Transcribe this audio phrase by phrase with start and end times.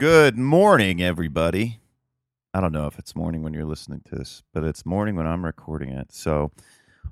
[0.00, 1.78] Good morning, everybody.
[2.54, 5.26] I don't know if it's morning when you're listening to this, but it's morning when
[5.26, 6.10] I'm recording it.
[6.10, 6.52] So,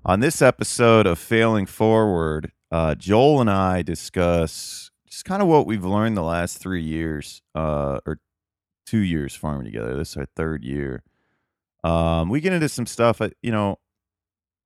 [0.07, 5.67] on this episode of Failing Forward, uh, Joel and I discuss just kind of what
[5.67, 8.21] we've learned the last three years, uh, or
[8.87, 9.95] two years farming together.
[9.95, 11.03] This is our third year.
[11.85, 13.81] Um, we get into some stuff, uh, you know.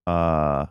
[0.07, 0.67] Uh,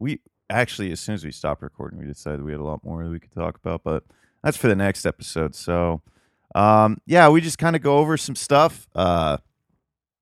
[0.00, 0.18] we
[0.50, 3.10] actually, as soon as we stopped recording, we decided we had a lot more that
[3.10, 4.02] we could talk about, but
[4.42, 5.54] that's for the next episode.
[5.54, 6.02] So,
[6.54, 9.38] um, yeah, we just kind of go over some stuff uh,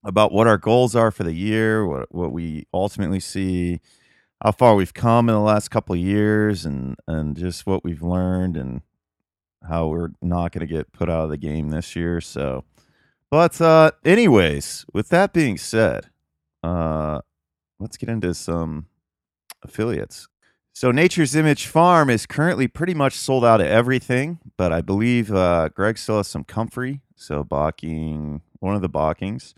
[0.05, 3.81] about what our goals are for the year, what what we ultimately see,
[4.43, 8.03] how far we've come in the last couple of years, and and just what we've
[8.03, 8.83] learned, and
[9.69, 12.21] how we're not going to get put out of the game this year.
[12.21, 12.65] So,
[13.31, 16.11] but uh, anyways, with that being said,
[16.63, 17.21] uh,
[17.79, 18.87] let's get into some
[19.63, 20.29] affiliates.
[20.79, 25.33] So Nature's Image Farm is currently pretty much sold out of everything, but I believe
[25.33, 29.55] uh, Greg still has some comfrey, so Bocking one of the Bockings,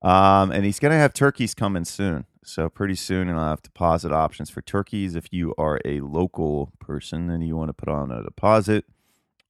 [0.00, 2.24] um, and he's going to have turkeys coming soon.
[2.42, 6.72] So pretty soon, and I'll have deposit options for turkeys if you are a local
[6.80, 8.86] person and you want to put on a deposit.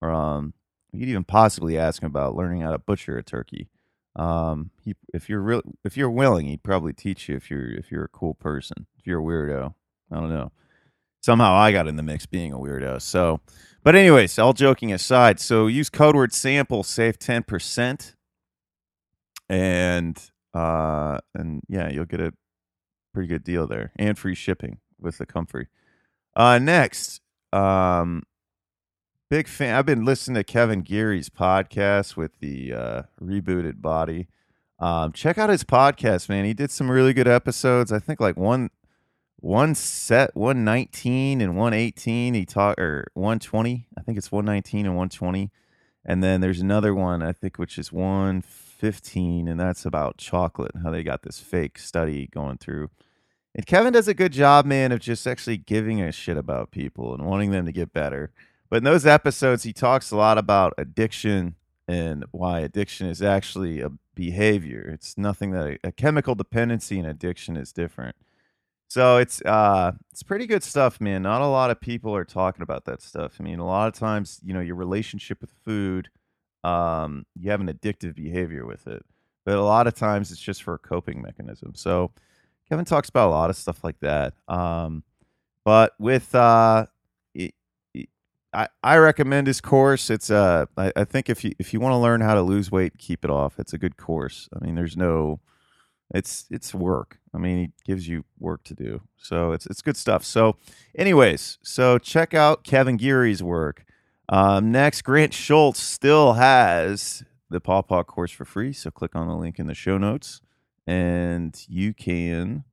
[0.01, 0.55] Or um,
[0.91, 3.69] you could even possibly ask him about learning how to butcher a turkey.
[4.17, 7.93] Um, he, if you're real, if you're willing, he'd probably teach you if you're if
[7.93, 8.89] you're a cool person.
[8.99, 9.75] If you're a weirdo,
[10.11, 10.51] I don't know
[11.23, 13.01] somehow I got in the mix being a weirdo.
[13.01, 13.41] So,
[13.83, 18.15] but anyways, all joking aside, so use code word sample, save 10%.
[19.49, 20.19] And,
[20.55, 22.33] uh, and yeah, you'll get a
[23.15, 25.69] pretty good deal there and free shipping with the comfrey.
[26.35, 27.21] Uh, next,
[27.53, 28.23] um,
[29.31, 29.75] big fan.
[29.75, 34.29] I've been listening to Kevin Geary's podcast with the, uh, rebooted body.
[34.79, 36.45] Um, check out his podcast, man.
[36.45, 37.93] He did some really good episodes.
[37.93, 38.71] I think like one,
[39.43, 45.51] one set 119 and 118 he taught or 120 i think it's 119 and 120
[46.05, 50.93] and then there's another one i think which is 115 and that's about chocolate how
[50.93, 52.89] they got this fake study going through.
[53.53, 57.13] And kevin does a good job man of just actually giving a shit about people
[57.13, 58.31] and wanting them to get better.
[58.71, 61.57] But in those episodes he talks a lot about addiction
[61.89, 64.89] and why addiction is actually a behavior.
[64.95, 68.15] It's nothing that a, a chemical dependency and addiction is different
[68.93, 71.23] so it's uh it's pretty good stuff, man.
[71.23, 73.37] Not a lot of people are talking about that stuff.
[73.41, 76.11] I mean, a lot of times, you know, your relationship with food,
[76.63, 79.03] um, you have an addictive behavior with it.
[79.47, 81.73] But a lot of times it's just for a coping mechanism.
[81.75, 82.11] So
[82.69, 84.35] Kevin talks about a lot of stuff like that.
[84.47, 85.05] Um,
[85.65, 86.85] but with uh
[88.55, 90.11] I, I recommend his course.
[90.11, 92.71] It's uh I, I think if you if you want to learn how to lose
[92.71, 93.59] weight, keep it off.
[93.59, 94.51] It's a good course.
[94.55, 95.41] I mean, there's no
[96.13, 97.19] it's it's work.
[97.35, 100.25] I mean, he gives you work to do, so it's it's good stuff.
[100.25, 100.57] So,
[100.97, 103.85] anyways, so check out Kevin Geary's work.
[104.29, 108.73] Um, next, Grant Schultz still has the Paw Paw course for free.
[108.73, 110.41] So click on the link in the show notes,
[110.87, 112.65] and you can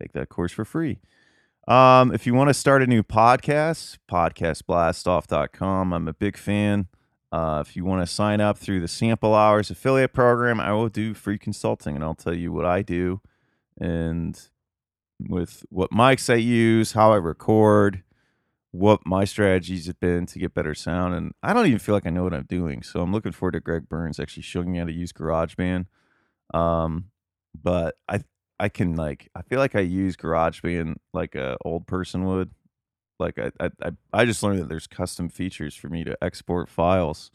[0.00, 1.00] take that course for free.
[1.66, 5.92] Um, if you want to start a new podcast, podcastblastoff.com.
[5.94, 6.88] I'm a big fan.
[7.34, 10.88] Uh, if you want to sign up through the Sample Hours affiliate program, I will
[10.88, 13.20] do free consulting and I'll tell you what I do
[13.76, 14.40] and
[15.18, 18.04] with what mics I use, how I record,
[18.70, 21.12] what my strategies have been to get better sound.
[21.16, 22.84] And I don't even feel like I know what I'm doing.
[22.84, 25.86] So I'm looking forward to Greg Burns actually showing me how to use GarageBand.
[26.54, 27.06] Um,
[27.60, 28.20] but I
[28.60, 32.52] I can like I feel like I use GarageBand like a old person would.
[33.18, 37.30] Like I, I, I just learned that there's custom features for me to export files,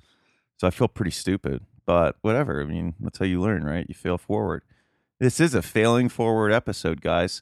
[0.58, 1.66] so I feel pretty stupid.
[1.86, 2.62] But whatever.
[2.62, 3.86] I mean, that's how you learn, right?
[3.88, 4.64] You fail forward.
[5.20, 7.42] This is a failing forward episode, guys.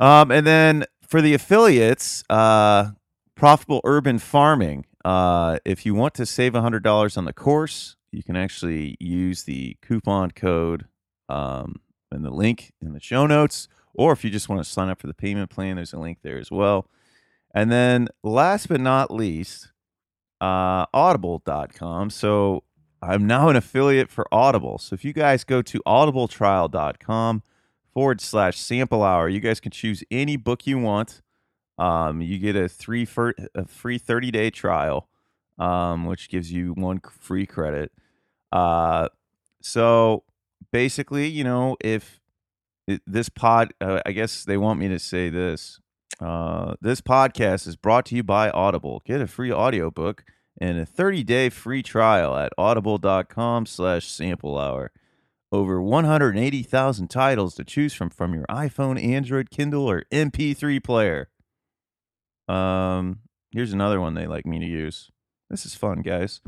[0.00, 2.90] Um, and then for the affiliates, uh,
[3.34, 4.84] profitable urban farming.
[5.04, 9.44] Uh, if you want to save hundred dollars on the course, you can actually use
[9.44, 10.86] the coupon code
[11.28, 11.76] um,
[12.10, 13.68] and the link in the show notes.
[13.94, 16.18] Or if you just want to sign up for the payment plan, there's a link
[16.22, 16.88] there as well.
[17.58, 19.72] And then last but not least,
[20.40, 22.08] uh, audible.com.
[22.10, 22.62] So
[23.02, 24.78] I'm now an affiliate for Audible.
[24.78, 27.42] So if you guys go to audibletrial.com
[27.92, 31.20] forward slash sample hour, you guys can choose any book you want.
[31.78, 33.08] Um, you get a three
[33.56, 35.08] a free 30 day trial,
[35.58, 37.90] um, which gives you one free credit.
[38.52, 39.08] Uh,
[39.62, 40.22] so
[40.70, 42.20] basically, you know, if
[43.04, 45.80] this pod, uh, I guess they want me to say this.
[46.20, 49.02] Uh, this podcast is brought to you by Audible.
[49.04, 50.24] Get a free audiobook
[50.60, 54.90] and a 30-day free trial at audible.com slash sample hour.
[55.50, 61.30] Over 180,000 titles to choose from from your iPhone, Android, Kindle, or MP3 player.
[62.48, 65.10] Um, here's another one they like me to use.
[65.48, 66.40] This is fun, guys.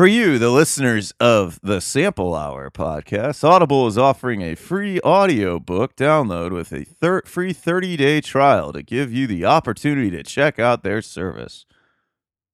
[0.00, 5.94] For you, the listeners of the Sample Hour podcast, Audible is offering a free audiobook
[5.94, 10.58] download with a thir- free 30 day trial to give you the opportunity to check
[10.58, 11.66] out their service.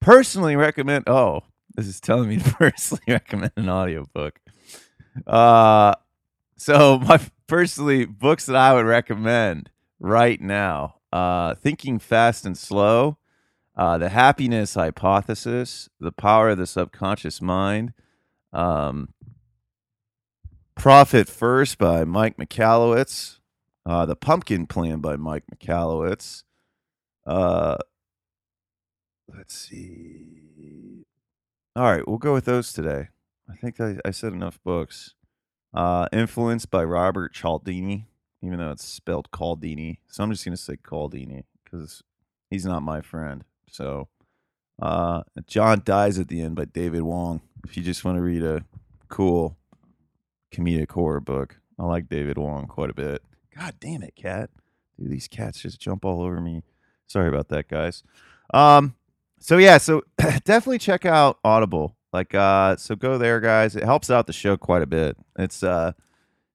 [0.01, 1.43] Personally recommend, oh,
[1.77, 4.41] this is telling me to personally recommend an audiobook.
[5.25, 5.95] Uh,
[6.57, 9.71] so, my personally, books that I would recommend
[10.01, 13.19] right now uh, Thinking Fast and Slow
[13.77, 17.93] uh, the happiness hypothesis, the power of the subconscious mind,
[18.53, 19.11] um,
[20.75, 23.39] Profit First by Mike Michalowicz,
[23.85, 26.45] uh, The Pumpkin Plan by Mike Michalowicz.
[27.27, 27.77] Uh,
[29.35, 31.05] let's see.
[31.75, 33.09] All right, we'll go with those today.
[33.51, 35.15] I think I, I said enough books.
[35.75, 38.07] Uh, Influence by Robert Cialdini,
[38.43, 39.99] even though it's spelled Caldini.
[40.09, 42.03] So I'm just going to say Caldini because
[42.49, 43.45] he's not my friend.
[43.71, 44.09] So,
[44.81, 47.41] uh, John Dies at the End by David Wong.
[47.65, 48.65] If you just want to read a
[49.09, 49.57] cool
[50.53, 53.23] comedic horror book, I like David Wong quite a bit.
[53.57, 54.51] God damn it, cat.
[54.99, 56.63] Dude, these cats just jump all over me.
[57.07, 58.03] Sorry about that, guys.
[58.53, 58.95] Um,
[59.41, 61.97] so yeah, so definitely check out Audible.
[62.13, 63.77] Like, uh, so go there, guys.
[63.77, 65.17] It helps out the show quite a bit.
[65.39, 65.93] It's uh,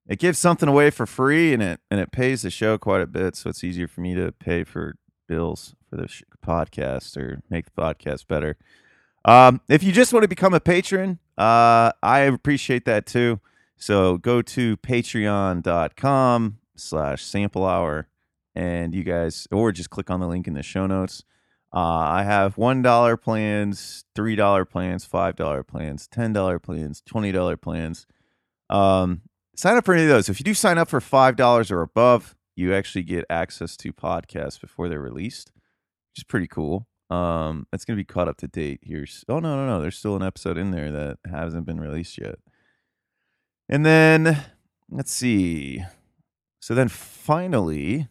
[0.08, 3.08] it gives something away for free, and it and it pays the show quite a
[3.08, 4.96] bit, so it's easier for me to pay for
[5.32, 6.10] bills for the
[6.46, 8.58] podcast or make the podcast better.
[9.24, 13.40] Um, if you just want to become a patron, uh, I appreciate that too.
[13.78, 18.10] So go to patreon.com slash sample hour
[18.54, 21.24] and you guys, or just click on the link in the show notes.
[21.74, 28.06] Uh, I have $1 plans, $3 plans, $5 plans, $10 plans, $20 plans.
[28.70, 29.22] Um,
[29.56, 30.28] sign up for any of those.
[30.28, 34.60] If you do sign up for $5 or above, you actually get access to podcasts
[34.60, 35.52] before they're released,
[36.12, 36.88] which is pretty cool.
[37.10, 39.06] Um, it's gonna be caught up to date here.
[39.28, 39.82] Oh no, no, no!
[39.82, 42.36] There's still an episode in there that hasn't been released yet.
[43.68, 44.46] And then
[44.90, 45.84] let's see.
[46.60, 48.08] So then finally,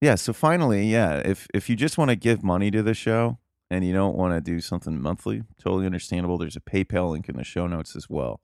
[0.00, 0.14] yeah.
[0.14, 1.22] So finally, yeah.
[1.24, 3.38] If if you just want to give money to the show
[3.70, 6.38] and you don't want to do something monthly, totally understandable.
[6.38, 8.40] There's a PayPal link in the show notes as well.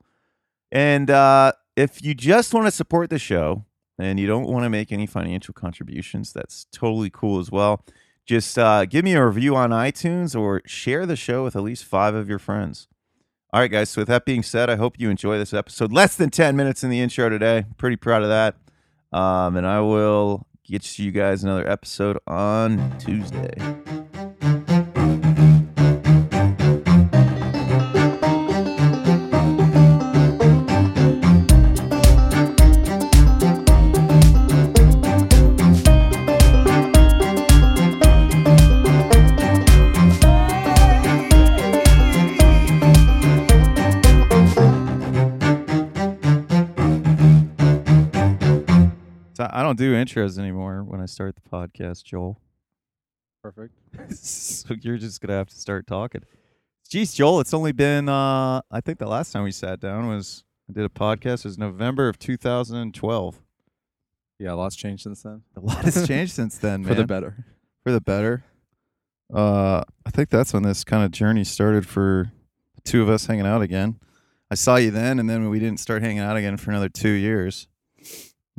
[0.70, 3.64] And uh, if you just want to support the show,
[3.98, 7.84] and you don't want to make any financial contributions, that's totally cool as well.
[8.26, 11.84] Just uh, give me a review on iTunes or share the show with at least
[11.84, 12.88] five of your friends.
[13.52, 13.90] All right, guys.
[13.90, 15.92] So, with that being said, I hope you enjoy this episode.
[15.92, 17.64] Less than 10 minutes in the intro today.
[17.76, 18.56] Pretty proud of that.
[19.16, 23.54] Um, and I will get you guys another episode on Tuesday.
[49.38, 52.40] I don't do intros anymore when I start the podcast, Joel.
[53.42, 53.74] Perfect.
[54.16, 56.22] so you're just gonna have to start talking.
[56.88, 60.44] Geez, Joel, it's only been uh I think the last time we sat down was
[60.68, 63.40] I did a podcast was November of 2012.
[64.38, 65.42] Yeah, a lot's changed since then.
[65.56, 66.88] A lot has changed since then, man.
[66.88, 67.44] For the better.
[67.84, 68.44] For the better.
[69.32, 72.32] Uh I think that's when this kind of journey started for
[72.74, 73.98] the two of us hanging out again.
[74.50, 77.08] I saw you then and then we didn't start hanging out again for another 2
[77.08, 77.68] years.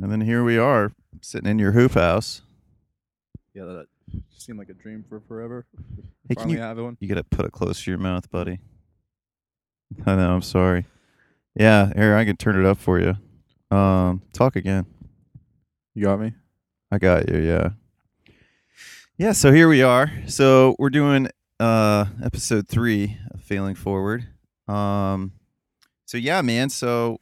[0.00, 2.42] And then here we are, sitting in your hoop house.
[3.52, 3.86] Yeah, that
[4.36, 5.66] seemed like a dream for forever.
[6.28, 6.96] Hey, can you, have one.
[7.00, 8.60] You gotta put it close to your mouth, buddy.
[10.06, 10.34] I know.
[10.34, 10.86] I'm sorry.
[11.54, 13.16] Yeah, here I can turn it up for you.
[13.76, 14.86] Um, talk again.
[15.94, 16.34] You got me.
[16.92, 17.38] I got you.
[17.40, 17.70] Yeah.
[19.16, 19.32] Yeah.
[19.32, 20.12] So here we are.
[20.28, 21.28] So we're doing
[21.58, 24.28] uh episode three of Failing Forward.
[24.68, 25.32] Um.
[26.04, 26.70] So yeah, man.
[26.70, 27.20] So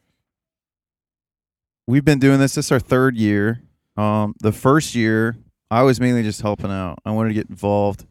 [1.86, 2.54] we've been doing this.
[2.54, 3.62] This is our third year.
[3.96, 5.36] Um, the first year,
[5.70, 6.98] I was mainly just helping out.
[7.04, 8.06] I wanted to get involved.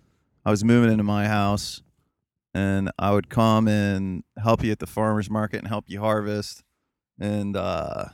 [0.46, 1.82] I was moving into my house,
[2.54, 6.64] and I would come and help you at the farmers market and help you harvest,
[7.20, 8.06] and uh,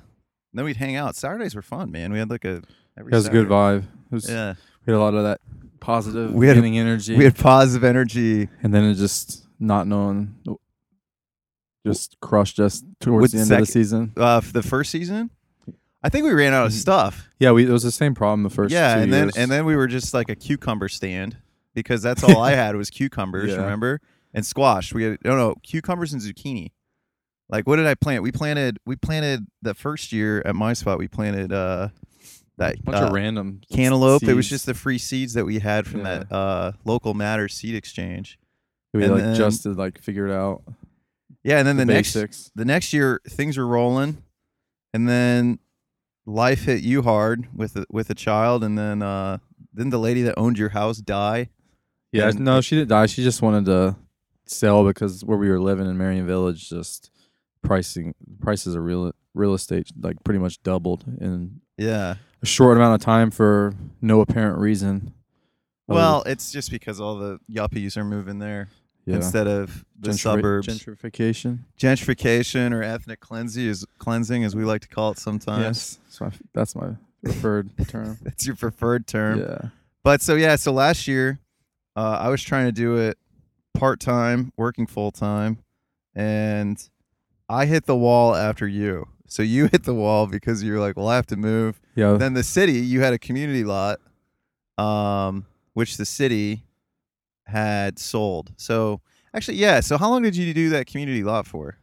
[0.54, 1.16] then we'd hang out.
[1.16, 2.12] Saturdays were fun, man.
[2.12, 2.62] We had like a
[2.98, 3.40] every it was Saturday.
[3.40, 3.84] a good vibe.
[3.84, 4.54] It was, yeah,
[4.86, 5.42] we had a lot of that
[5.80, 7.16] positive, we had energy.
[7.16, 10.36] We had positive energy, and then it just not knowing,
[11.86, 14.14] just crushed us towards With the end second, of the season.
[14.16, 15.30] Uh, the first season,
[16.04, 16.80] I think we ran out of mm-hmm.
[16.80, 17.30] stuff.
[17.40, 18.74] Yeah, we it was the same problem the first.
[18.74, 21.38] Yeah, and then and then we were just like a cucumber stand
[21.74, 23.52] because that's all I had was cucumbers.
[23.52, 23.58] Yeah.
[23.58, 24.02] Remember
[24.34, 24.94] and squash.
[24.94, 26.72] We had no no cucumbers and zucchini.
[27.50, 28.24] Like what did I plant?
[28.24, 30.98] We planted we planted the first year at my spot.
[30.98, 31.90] We planted uh
[32.58, 34.22] that bunch uh, of random cantaloupe.
[34.22, 34.32] Seeds.
[34.32, 36.20] It was just the free seeds that we had from yeah.
[36.20, 38.40] that uh local matter seed exchange.
[38.94, 40.64] We And like then- just to like figure it out.
[41.44, 44.22] Yeah, and then the, next the next year things were rolling,
[44.94, 45.58] and then
[46.26, 49.38] life hit you hard with a, with a child, and then uh,
[49.76, 51.50] didn't the lady that owned your house die?
[52.12, 53.06] Yeah, And- no, she didn't die.
[53.06, 53.96] She just wanted to
[54.46, 57.10] sell because where we were living in Marion Village, just
[57.64, 62.16] pricing prices of real real estate like pretty much doubled in Yeah.
[62.42, 65.14] a short amount of time for no apparent reason.
[65.88, 68.68] Well, it's just because all the yuppies are moving there
[69.06, 69.16] yeah.
[69.16, 70.68] instead of the Gentri- suburbs.
[70.68, 71.60] gentrification.
[71.80, 75.64] Gentrification or ethnic cleansing is cleansing, as we like to call it sometimes.
[75.64, 78.18] Yes, so I- that's my preferred term.
[78.24, 79.40] That's your preferred term.
[79.40, 79.70] Yeah,
[80.04, 81.40] But so yeah, so last year,
[81.96, 83.18] uh, I was trying to do it
[83.74, 85.60] part time, working full time,
[86.16, 86.82] and
[87.50, 89.08] I hit the wall after you.
[89.28, 92.14] So you hit the wall because you were like, "Well, I have to move." yeah.
[92.14, 94.00] Then the city, you had a community lot,
[94.78, 96.64] um, which the city
[97.52, 98.52] had sold.
[98.58, 99.02] So
[99.34, 99.80] actually, yeah.
[99.80, 101.78] So how long did you do that community lot for?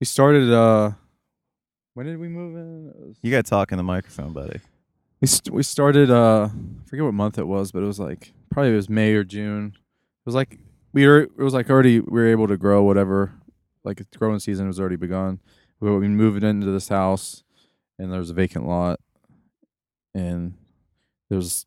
[0.00, 0.50] we started.
[0.52, 0.92] uh
[1.94, 3.14] When did we move in?
[3.22, 4.60] You got to talk in the microphone, buddy.
[5.20, 8.32] We st- we started uh I forget what month it was, but it was like
[8.50, 9.72] probably it was May or June.
[9.76, 10.58] It was like
[10.92, 13.32] we were it was like already we were able to grow whatever
[13.84, 15.40] like the growing season was already begun.
[15.80, 17.44] We we moved into this house
[17.98, 18.98] and there was a vacant lot
[20.14, 20.54] and
[21.28, 21.66] there was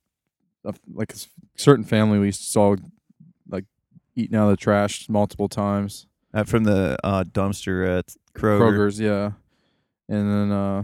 [0.65, 1.17] a, like a
[1.55, 2.75] certain family we saw
[4.15, 6.07] eating out of the trash multiple times.
[6.33, 8.59] Uh, from the uh, dumpster at Kroger.
[8.59, 9.31] Kroger's, yeah.
[10.09, 10.83] And then uh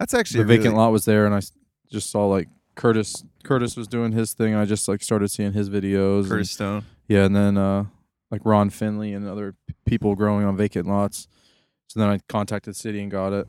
[0.00, 1.52] That's actually the a vacant really- lot was there, and I s-
[1.90, 3.24] just saw like Curtis.
[3.44, 4.54] Curtis was doing his thing.
[4.54, 6.20] I just like started seeing his videos.
[6.22, 6.84] and- Curtis Stone.
[7.08, 7.84] yeah, and then uh,
[8.30, 11.28] like Ron Finley and other p- people growing on vacant lots.
[11.86, 13.48] So then I contacted city and got it.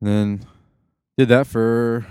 [0.00, 0.46] And then
[1.16, 2.06] did that for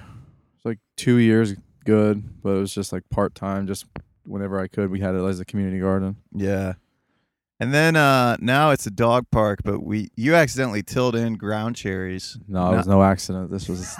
[0.64, 1.56] like two years,
[1.86, 3.66] good, but it was just like part time.
[3.66, 3.86] Just
[4.28, 6.18] whenever I could, we had it as a community garden.
[6.34, 6.74] Yeah.
[7.60, 11.76] And then uh now it's a dog park, but we you accidentally tilled in ground
[11.76, 12.38] cherries.
[12.48, 13.50] No, it was no accident.
[13.50, 13.80] This was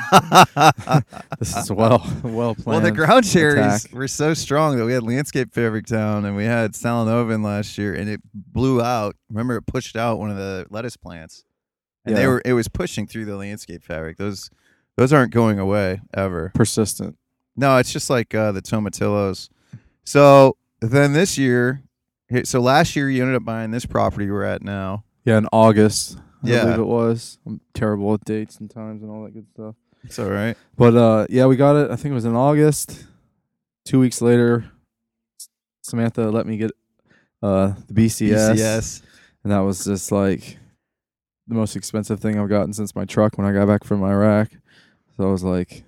[1.40, 2.66] this is well well planned.
[2.66, 3.98] Well, the ground cherries attack.
[3.98, 7.96] were so strong that we had Landscape Fabric Town and we had Salinovan last year
[7.96, 9.16] and it blew out.
[9.28, 11.44] Remember it pushed out one of the lettuce plants.
[12.06, 14.18] And they were it was pushing through the landscape fabric.
[14.18, 14.52] Those
[14.98, 16.52] those aren't going away ever.
[16.54, 17.18] persistent.
[17.56, 19.50] No, it's just like uh, the tomatillos.
[20.08, 21.84] So then this year,
[22.46, 25.04] so last year you ended up buying this property we're at now.
[25.26, 26.18] Yeah, in August.
[26.46, 26.64] I Yeah.
[26.64, 27.40] believe it was.
[27.46, 29.76] I'm terrible with dates and times and all that good stuff.
[30.06, 30.56] It's all right.
[30.78, 31.92] But uh, yeah, we got it.
[31.92, 33.06] I think it was in August.
[33.84, 34.72] Two weeks later,
[35.82, 36.72] Samantha let me get
[37.44, 39.02] uh the BCS, BCS.
[39.44, 40.58] and that was just like
[41.48, 44.52] the most expensive thing I've gotten since my truck when I got back from Iraq.
[45.18, 45.84] So I was like,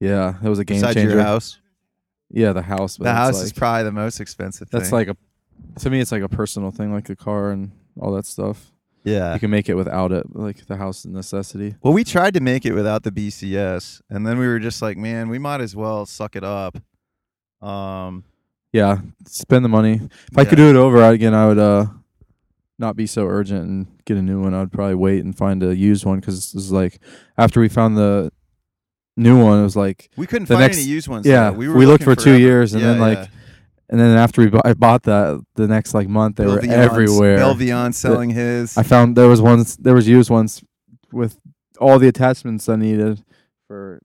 [0.00, 1.10] yeah, that was a game Besides changer.
[1.16, 1.58] your house.
[2.30, 2.96] Yeah, the house.
[2.98, 4.98] But The it's house like, is probably the most expensive that's thing.
[4.98, 5.16] like a
[5.80, 8.72] to me, it's like a personal thing, like the car and all that stuff.
[9.04, 9.32] yeah.
[9.34, 11.76] You can make it without it, like the house is a necessity.
[11.82, 14.96] Well, we tried to make it without the BCS, and then we were just like,
[14.98, 16.76] man, we might as well suck it up.
[17.62, 18.24] Um,
[18.72, 20.00] Yeah, spend the money.
[20.32, 21.86] If I could do it over again, I would uh
[22.78, 24.52] not be so urgent and get a new one.
[24.52, 26.98] I'd probably wait and find a used one because this is like
[27.38, 28.30] after we found the
[29.16, 31.26] new one, it was like we couldn't The find next- any used ones.
[31.26, 31.56] yeah, though.
[31.56, 33.26] we, we looked for two years, and Yeah, then, like, yeah.
[33.90, 37.38] and then after we bu- I bought that the next like month they were everywhere.
[37.38, 38.76] Belvion selling his.
[38.76, 40.62] I found there was ones there was used ones
[41.12, 41.38] with
[41.80, 43.22] all the attachments I needed
[43.66, 44.00] for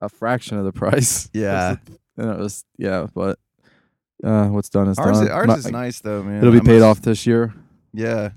[0.00, 1.28] a fraction of the price.
[1.32, 1.76] yeah,
[2.16, 3.38] and it was yeah, but
[4.24, 5.24] uh, what's done is ours, done.
[5.26, 6.38] is, ours My- is nice though, man.
[6.38, 7.54] It'll be I paid off this year.
[7.92, 8.30] Yeah.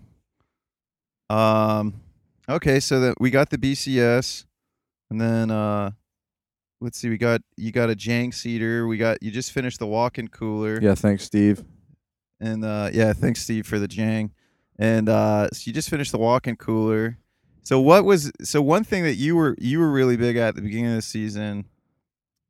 [1.29, 1.93] Um.
[2.49, 4.45] Okay, so that we got the BCS,
[5.11, 5.91] and then uh,
[6.79, 8.87] let's see, we got you got a Jang seeder.
[8.87, 10.79] We got you just finished the walk-in cooler.
[10.81, 11.65] Yeah, thanks, Steve.
[12.39, 14.31] And uh, yeah, thanks Steve for the Jang.
[14.79, 17.17] And uh, so you just finished the walk-in cooler.
[17.61, 20.55] So what was so one thing that you were you were really big at at
[20.55, 21.65] the beginning of the season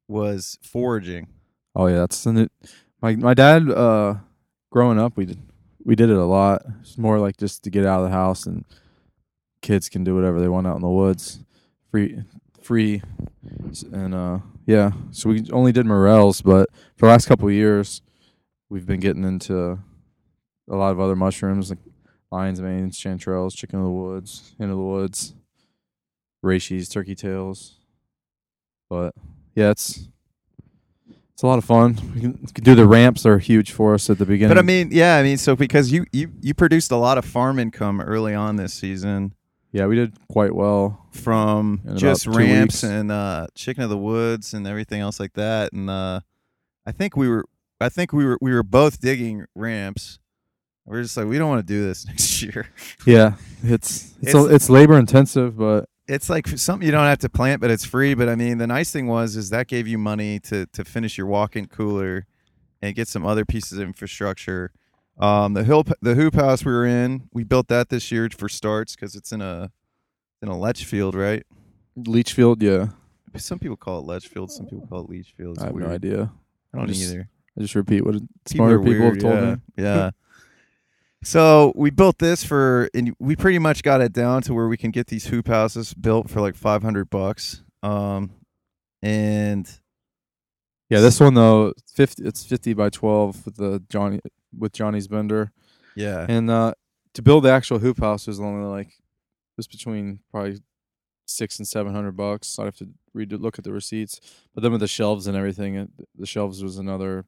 [0.07, 1.29] was foraging.
[1.75, 2.47] Oh yeah, that's new,
[3.01, 3.71] my my dad.
[3.71, 4.15] Uh,
[4.69, 5.39] growing up, we did
[5.83, 6.61] we did it a lot.
[6.81, 8.65] It's more like just to get out of the house and
[9.63, 11.39] kids can do whatever they want out in the woods,
[11.89, 12.23] free
[12.61, 13.01] free,
[13.91, 14.91] and uh yeah.
[15.11, 18.01] So we only did morels, but for the last couple of years,
[18.69, 19.79] we've been getting into
[20.69, 21.79] a lot of other mushrooms like
[22.31, 25.33] lion's manes, chanterelles, chicken of the woods, into the woods,
[26.43, 27.79] reishi, turkey tails.
[28.89, 29.13] But
[29.55, 30.07] yeah, it's
[31.33, 31.97] it's a lot of fun.
[32.13, 34.55] We can, we can do the ramps are huge for us at the beginning.
[34.55, 37.25] But I mean, yeah, I mean, so because you you you produced a lot of
[37.25, 39.33] farm income early on this season
[39.71, 41.00] yeah, we did quite well.
[41.11, 42.83] From In just ramps weeks.
[42.83, 45.73] and uh, chicken of the woods and everything else like that.
[45.73, 46.21] And uh,
[46.85, 47.45] I think we were
[47.79, 50.19] I think we were we were both digging ramps.
[50.85, 52.67] We're just like we don't want to do this next year.
[53.05, 57.19] Yeah, it's it's It's- a, it's labor intensive, but It's like something you don't have
[57.19, 58.13] to plant, but it's free.
[58.13, 61.17] But I mean, the nice thing was is that gave you money to to finish
[61.17, 62.25] your walk-in cooler
[62.81, 64.71] and get some other pieces of infrastructure.
[65.19, 68.49] Um, the hill the hoop house we were in, we built that this year for
[68.49, 69.71] starts because it's in a
[70.41, 71.45] in a lech field, right?
[71.97, 72.87] Leachfield, yeah,
[73.37, 75.55] Some people call it lech field, some people call it leach field.
[75.55, 75.87] It's I have weird.
[75.89, 76.31] no idea.
[76.73, 77.29] I don't Just- either.
[77.57, 78.15] I just repeat what
[78.47, 79.55] smarter are people weird, have told yeah.
[79.55, 79.61] me.
[79.83, 80.11] Yeah.
[81.23, 84.77] so we built this for, and we pretty much got it down to where we
[84.77, 87.61] can get these hoop houses built for like five hundred bucks.
[87.83, 88.31] Um,
[89.01, 89.69] and
[90.89, 92.23] Yeah, this one though, fifty.
[92.23, 94.21] It's fifty by twelve with the Johnny
[94.57, 95.51] with Johnny's bender,
[95.95, 96.73] yeah, and uh,
[97.15, 98.93] to build the actual hoop house was only like
[99.61, 100.59] just between probably
[101.27, 102.57] six and seven hundred bucks.
[102.57, 104.19] I'd have to read look at the receipts,
[104.53, 107.25] but then with the shelves and everything, it, the shelves was another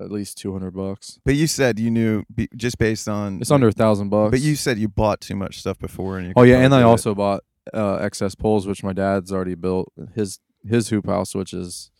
[0.00, 1.18] at least two hundred bucks.
[1.24, 4.30] but you said you knew be, just based on It's under a thousand bucks.
[4.30, 6.80] But you said you bought too much stuff before, and you Oh yeah, and I
[6.80, 6.84] it.
[6.84, 9.92] also bought uh, excess poles, which my dad's already built.
[10.14, 11.90] His his hoop house, which is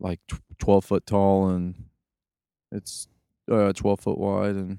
[0.00, 1.74] like tw- twelve foot tall and
[2.72, 3.06] it's
[3.50, 4.78] uh, twelve foot wide, and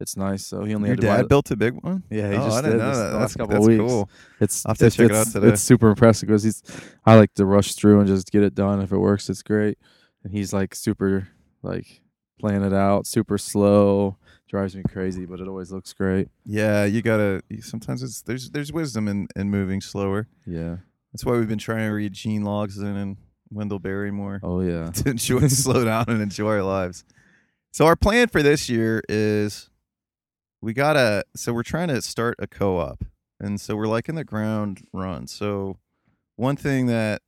[0.00, 0.44] it's nice.
[0.46, 2.02] So he only your had to buy dad the- built a big one.
[2.10, 3.18] Yeah, he oh, just I didn't did know this that.
[3.18, 3.80] That's, couple that's weeks.
[3.80, 4.10] cool.
[4.40, 5.48] It's I'll have to it's, check it out it's- today.
[5.48, 6.62] It's super impressive because he's.
[7.04, 8.80] I like to rush through and just get it done.
[8.80, 9.78] If it works, it's great.
[10.24, 11.28] And he's like super
[11.62, 12.02] like
[12.40, 14.16] playing it out, super slow.
[14.48, 16.28] Drives me crazy, but it always looks great.
[16.44, 17.42] Yeah, you gotta.
[17.48, 20.28] you- Sometimes it's there's there's wisdom in in moving slower.
[20.46, 20.76] Yeah.
[21.12, 23.16] That's why we've been trying to read Gene Logsdon and
[23.50, 24.90] Wendell Berry more Oh yeah.
[24.94, 27.04] to enjoy slow down and enjoy our lives.
[27.72, 29.70] So our plan for this year is
[30.60, 31.24] we gotta.
[31.34, 33.04] So we're trying to start a co-op,
[33.40, 35.26] and so we're like in the ground run.
[35.26, 35.78] So
[36.36, 37.22] one thing that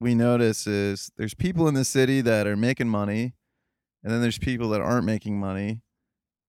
[0.00, 3.34] we notice is there's people in the city that are making money,
[4.02, 5.80] and then there's people that aren't making money,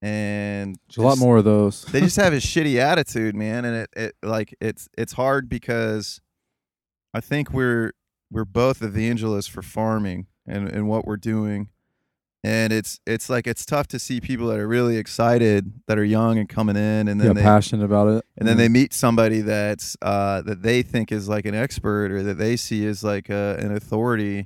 [0.02, 1.84] and There's a lot more of those.
[1.86, 6.22] they just have a shitty attitude, man, and it, it like it's it's hard because
[7.14, 7.92] I think we're
[8.32, 11.70] we're both evangelists for farming and and what we're doing,
[12.46, 16.04] and it's it's like it's tough to see people that are really excited that are
[16.04, 18.24] young and coming in, and then yeah, they passionate about it.
[18.38, 22.22] and then they meet somebody that's uh, that they think is like an expert or
[22.22, 24.46] that they see as like a, an authority,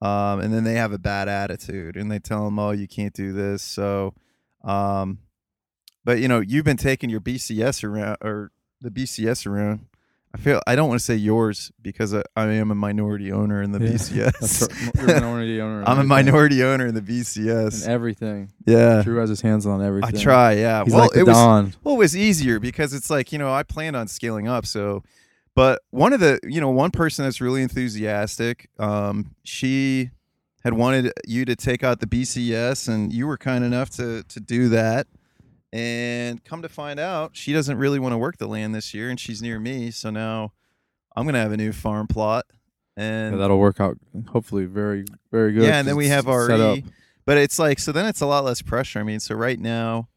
[0.00, 3.12] um, and then they have a bad attitude and they tell them, "Oh, you can't
[3.12, 4.14] do this." So,
[4.64, 5.18] um,
[6.06, 9.84] but you know, you've been taking your BCS around or the BCS around.
[10.38, 13.60] I feel I don't want to say yours because I, I am a minority owner
[13.60, 13.90] in the Yeah.
[13.90, 14.94] BCS.
[14.96, 15.82] You're a minority owner.
[15.86, 17.88] I'm a minority owner in the in BCS.
[17.88, 18.52] everything.
[18.64, 20.16] Yeah, Drew has his hands on everything.
[20.16, 20.52] I try.
[20.52, 21.74] Yeah, He's well, like it was Don.
[21.82, 24.64] well, it was easier because it's like you know I planned on scaling up.
[24.64, 25.02] So,
[25.56, 30.10] but one of the you know one person that's really enthusiastic, um, she
[30.64, 34.38] had wanted you to take out the BCS, and you were kind enough to to
[34.40, 35.08] do that.
[35.72, 39.10] And come to find out, she doesn't really want to work the land this year,
[39.10, 39.90] and she's near me.
[39.90, 40.52] So now
[41.14, 42.46] I'm gonna have a new farm plot,
[42.96, 45.64] and Yeah, that'll work out hopefully very very good.
[45.64, 46.78] yeah, and then we have our set.
[46.78, 46.84] E.
[47.26, 48.98] But it's like so then it's a lot less pressure.
[48.98, 50.08] I mean, so right now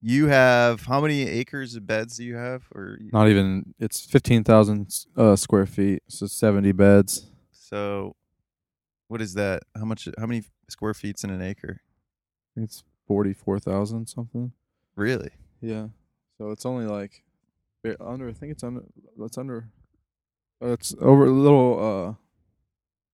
[0.00, 2.64] you have how many acres of beds do you have?
[2.74, 3.74] Or Not even.
[3.78, 7.26] It's fifteen thousand uh, square feet, so seventy beds.
[7.52, 8.16] so
[9.06, 9.62] what is that?
[9.76, 11.82] How much how many square feet's in an acre?
[12.56, 14.50] It's forty four thousand something.
[14.98, 15.30] Really?
[15.60, 15.88] Yeah.
[16.38, 17.22] So it's only like
[18.00, 18.28] under.
[18.28, 18.82] I think it's under.
[19.16, 19.68] That's under.
[20.62, 22.16] Uh, it's over a little.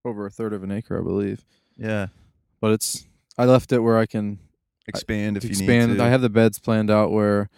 [0.04, 1.44] uh Over a third of an acre, I believe.
[1.76, 2.06] Yeah.
[2.60, 3.06] But it's.
[3.36, 4.38] I left it where I can
[4.86, 5.68] Expand if expand.
[5.82, 6.04] you need to.
[6.04, 7.48] I have the beds planned out where,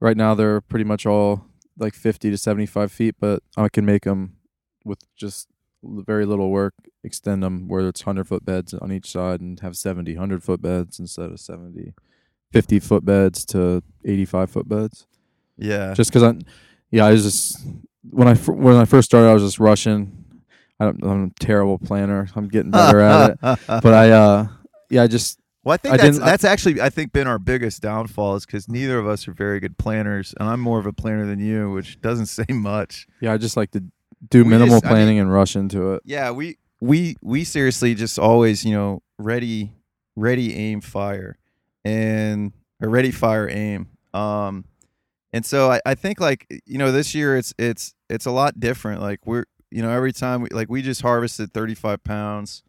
[0.00, 1.46] right now they're pretty much all
[1.78, 4.36] like fifty to seventy five feet, but I can make them
[4.84, 5.48] with just
[5.82, 6.74] very little work.
[7.02, 10.62] Extend them where it's hundred foot beds on each side and have 70, 100 foot
[10.62, 11.94] beds instead of 70,
[12.52, 15.06] 50 foot beds to eighty five foot beds.
[15.56, 15.94] yeah.
[15.94, 16.34] Just because I,
[16.90, 17.58] yeah, I was just
[18.10, 20.24] when I when I first started, I was just rushing.
[20.80, 22.28] I don't, I'm a terrible planner.
[22.34, 24.48] I'm getting better at it, but I, uh,
[24.90, 27.38] yeah, I just Well, I think I that's didn't- I- actually I think been our
[27.38, 30.86] biggest downfall is because neither of us are very good planners, and I'm more of
[30.86, 33.06] a planner than you, which doesn't say much.
[33.20, 33.84] yeah, I just like to
[34.28, 36.02] do We minimal just- I mean- planning and rush into it.
[36.04, 39.72] Yeah, we we we seriously just always you know ready
[40.16, 41.38] ready aim fire
[41.84, 43.88] and or ready fire aim.
[44.14, 44.64] Um,
[45.32, 48.60] and so I, I think like you know this year it's it's it's a lot
[48.60, 49.00] different.
[49.00, 52.62] Like we're you know every time we like we just harvested 35 pounds,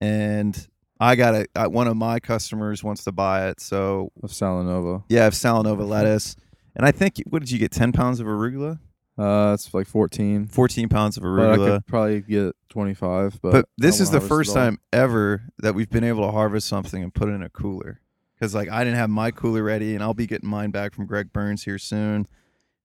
[0.00, 0.68] and
[1.00, 5.04] I got a I, one of my customers wants to buy it, so Of Salanova,
[5.08, 6.36] yeah, of Salanova lettuce.
[6.76, 7.72] And I think what did you get?
[7.72, 8.78] 10 pounds of arugula.
[9.18, 10.46] Uh, it's like 14.
[10.46, 11.66] 14 pounds of But I arugula.
[11.78, 13.40] could probably get 25.
[13.42, 17.02] But, But, this is the first time ever that we've been able to harvest something
[17.02, 18.00] and put it in a cooler.
[18.38, 21.06] Because like I didn't have my cooler ready, and I'll be getting mine back from
[21.06, 22.26] Greg Burns here soon.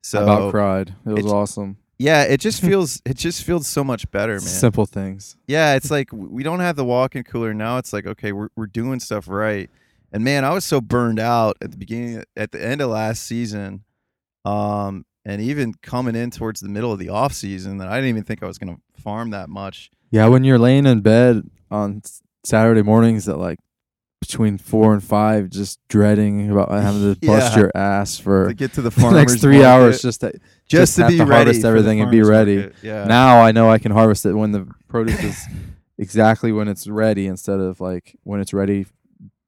[0.01, 0.95] So I about cried.
[1.05, 1.77] It was it's- awesome.
[1.99, 4.39] yeah, it just feels it just feels so much better, man.
[4.41, 5.37] Simple things.
[5.47, 7.77] Yeah, it's like we don't have the walk-in cooler now.
[7.77, 9.69] It's like okay, we're we're doing stuff right.
[10.11, 13.23] And man, I was so burned out at the beginning, at the end of last
[13.23, 13.83] season,
[14.45, 18.09] um, and even coming in towards the middle of the off season, that I didn't
[18.09, 19.89] even think I was going to farm that much.
[20.11, 22.03] Yeah, when you're laying in bed on
[22.43, 23.57] Saturday mornings at like
[24.27, 28.73] between four and five, just dreading about having to bust your ass for To get
[28.73, 31.45] to the the next three market, hours just to just, just to be to ready
[31.45, 32.57] harvest everything and be ready.
[32.57, 32.75] market.
[32.81, 33.05] Yeah.
[33.05, 35.37] now I know I can harvest it when the produce is
[35.97, 38.85] exactly when it's ready instead of like when it's ready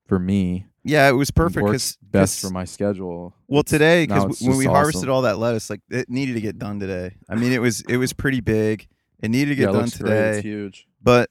[0.07, 0.65] for me.
[0.83, 3.35] yeah, it was perfect because best for my schedule.
[3.47, 6.41] Well, It's- today because when we just harvested all that lettuce, like it needed to
[6.41, 7.15] get done today.
[7.29, 8.87] I mean, it was it was pretty big.
[9.19, 10.11] It needed to yeah, get it done looks great.
[10.13, 10.87] It's today, huge.
[11.01, 11.29] but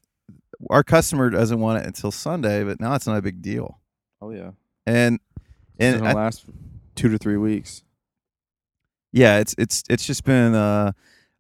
[0.71, 2.65] our customer doesn't want it until Sunday.
[2.65, 3.81] But now it's not a big deal,
[4.21, 4.51] Oh yeah,
[4.87, 5.19] and
[5.79, 6.45] it's and gonna I- last
[6.95, 7.83] two to three weeks.
[9.13, 10.55] yeah, it's it's it's just been.
[10.55, 10.93] uh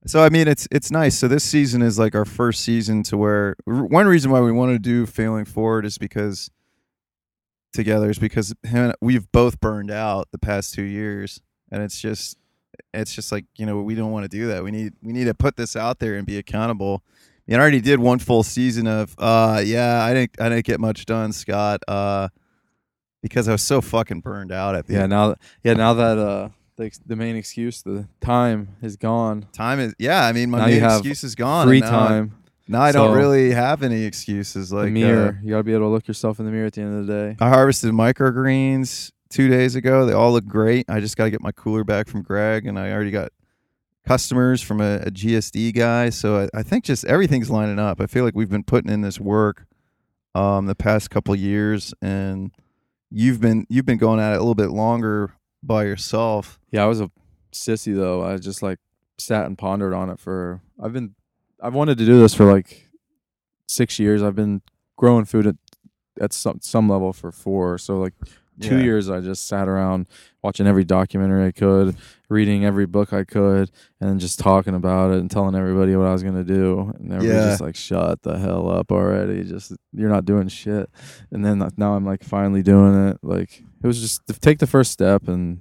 [0.06, 1.16] So I mean, it's it's nice.
[1.18, 4.72] So this season is like our first season to where one reason why we want
[4.72, 6.50] to do failing forward is because
[7.72, 12.00] together is because him and- we've both burned out the past two years, and it's
[12.00, 12.36] just
[12.92, 14.62] it's just like you know we don't want to do that.
[14.64, 17.02] We need we need to put this out there and be accountable.
[17.46, 20.80] And I already did one full season of uh yeah I didn't I didn't get
[20.80, 22.28] much done Scott uh
[23.22, 26.18] because I was so fucking burned out at the Yeah, now that yeah now that
[26.18, 29.46] uh the the main excuse the time is gone.
[29.52, 32.34] time is yeah I mean my Now main excuse is gone Free now I- time.
[32.66, 34.72] Now I don't really have any excuses.
[34.72, 35.38] Like the mirror.
[35.42, 37.12] you gotta be able to look yourself in the mirror at the end of the
[37.12, 37.36] day.
[37.38, 40.06] uh, I harvested microgreens two days ago.
[40.06, 40.86] They all look great.
[40.88, 43.32] I just got to get my cooler back from Greg, and I already got
[44.06, 46.10] customers from a, a GSD guy.
[46.10, 48.00] So I, I think just everything's lining up.
[48.00, 49.66] I feel like we've been putting in this work
[50.34, 52.50] um, the past couple years, and
[53.10, 56.58] you've been you've been going at it a little bit longer by yourself.
[56.70, 57.10] Yeah, I was a
[57.52, 58.24] sissy though.
[58.24, 58.78] I just like
[59.18, 60.60] sat and pondered on it for.
[60.82, 61.14] I've been,
[61.62, 62.90] I've wanted to do this for like
[63.68, 64.22] six years.
[64.22, 64.62] I've been
[64.96, 65.56] growing food at
[66.20, 67.78] at some some level for four.
[67.78, 68.14] So like
[68.60, 68.84] two Yeah.
[68.84, 70.06] years, I just sat around
[70.42, 71.96] watching every documentary I could,
[72.28, 76.12] reading every book I could, and just talking about it and telling everybody what I
[76.12, 76.92] was gonna do.
[76.98, 77.50] And everybody's Yeah.
[77.50, 79.44] just like, "Shut the hell up already!
[79.44, 80.88] Just you're not doing shit."
[81.30, 83.18] And then now I'm like finally doing it.
[83.22, 85.60] Like it was just take the first step and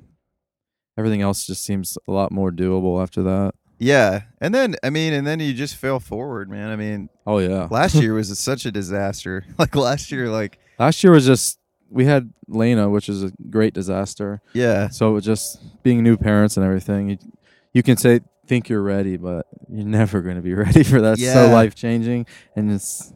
[0.97, 3.56] everything else just seems a lot more doable after that.
[3.79, 6.69] Yeah, and then I mean, and then you just fail forward, man.
[6.69, 7.67] I mean, Oh yeah.
[7.69, 9.45] last year was such a disaster.
[9.58, 11.60] Like last year, like Last year was just
[11.93, 14.41] we had Lena, which is a great disaster.
[14.53, 17.17] yeah, So it was just being new parents and everything, you,
[17.71, 21.13] you can say think you're ready, but you're never going to be ready for that.
[21.13, 22.25] It's so life changing,
[22.56, 23.13] and it's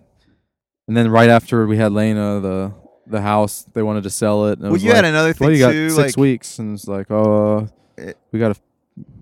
[0.87, 2.73] and then right after we had Lena, the
[3.07, 4.53] the house they wanted to sell it.
[4.53, 6.59] And well, was you like, had another thing well, you got too, six like, weeks,
[6.59, 7.57] and it's like, oh,
[7.97, 8.61] uh, It- we got to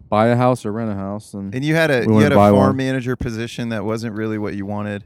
[0.10, 2.36] buy a house or rent a house, and and you had a you had a
[2.36, 2.76] farm one.
[2.78, 5.04] manager position that wasn't really what you wanted,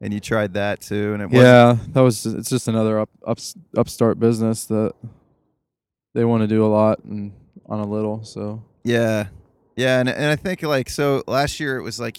[0.00, 3.38] and you tried that too, and it yeah, that was it's just another up, up
[3.76, 4.92] upstart business that
[6.14, 7.32] they want to do a lot and
[7.66, 8.24] on a little.
[8.24, 9.28] So Yeah,
[9.76, 12.18] yeah, and and I think like so last year it was like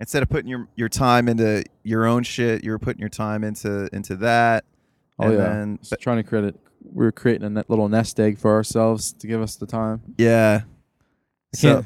[0.00, 3.44] instead of putting your your time into your own shit, you were putting your time
[3.44, 4.64] into into that.
[5.18, 6.56] oh and yeah, then, Just trying to create it.
[6.84, 10.02] We were creating a little nest egg for ourselves to give us the time.
[10.18, 10.62] yeah,
[11.54, 11.84] I so.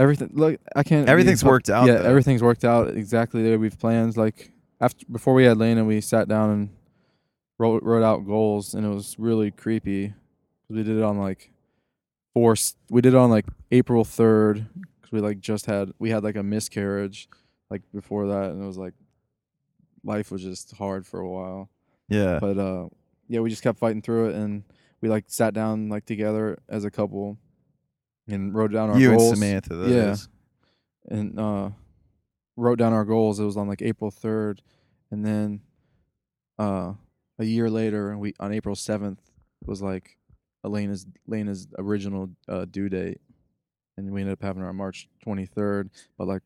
[0.00, 1.08] Everything look, I can't.
[1.08, 2.08] Everything's worked out, Yeah, though.
[2.08, 4.16] everything's worked out exactly the way we've planned.
[4.16, 6.70] Like after before we had Lena, we sat down and
[7.58, 10.14] wrote wrote out goals, and it was really creepy.
[10.68, 11.50] we did it on like
[12.34, 12.56] four.
[12.88, 14.66] We did it on like April third
[15.00, 17.28] because we like just had we had like a miscarriage
[17.70, 18.94] like before that, and it was like
[20.02, 21.68] life was just hard for a while
[22.08, 22.88] yeah, but uh
[23.28, 24.62] yeah we just kept fighting through it and
[25.02, 27.36] we like sat down like together as a couple
[28.32, 29.74] and wrote down our you goals and Samantha.
[29.76, 30.10] That Yeah.
[30.12, 30.28] is.
[31.08, 31.70] and uh
[32.56, 34.58] wrote down our goals it was on like april 3rd
[35.10, 35.60] and then
[36.58, 36.92] uh
[37.38, 39.16] a year later and we on april 7th
[39.64, 40.18] was like
[40.64, 43.18] elena's elena's original uh, due date
[43.96, 45.88] and we ended up having our march 23rd
[46.18, 46.42] but like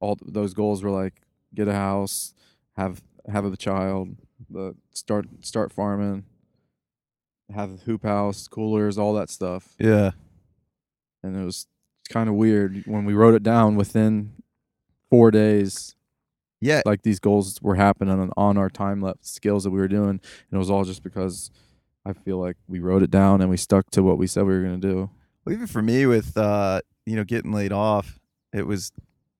[0.00, 1.20] all th- those goals were like
[1.54, 2.32] get a house
[2.76, 4.16] have have a child
[4.48, 6.24] the start start farming
[7.54, 10.12] have a hoop house coolers all that stuff yeah,
[11.22, 11.66] and it was
[12.08, 14.32] kind of weird when we wrote it down within
[15.10, 15.94] four days
[16.60, 16.82] yeah.
[16.84, 20.10] like these goals were happening on, on our time lapse skills that we were doing
[20.10, 20.20] and
[20.52, 21.50] it was all just because
[22.04, 24.52] i feel like we wrote it down and we stuck to what we said we
[24.52, 25.10] were going to do
[25.44, 28.18] Well, even for me with uh, you know getting laid off,
[28.52, 28.92] it was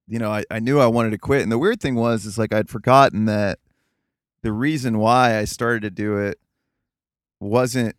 [0.09, 2.39] you know I, I knew I wanted to quit, and the weird thing was is
[2.39, 3.59] like I'd forgotten that
[4.43, 6.39] the reason why I started to do it
[7.41, 7.97] wasn't.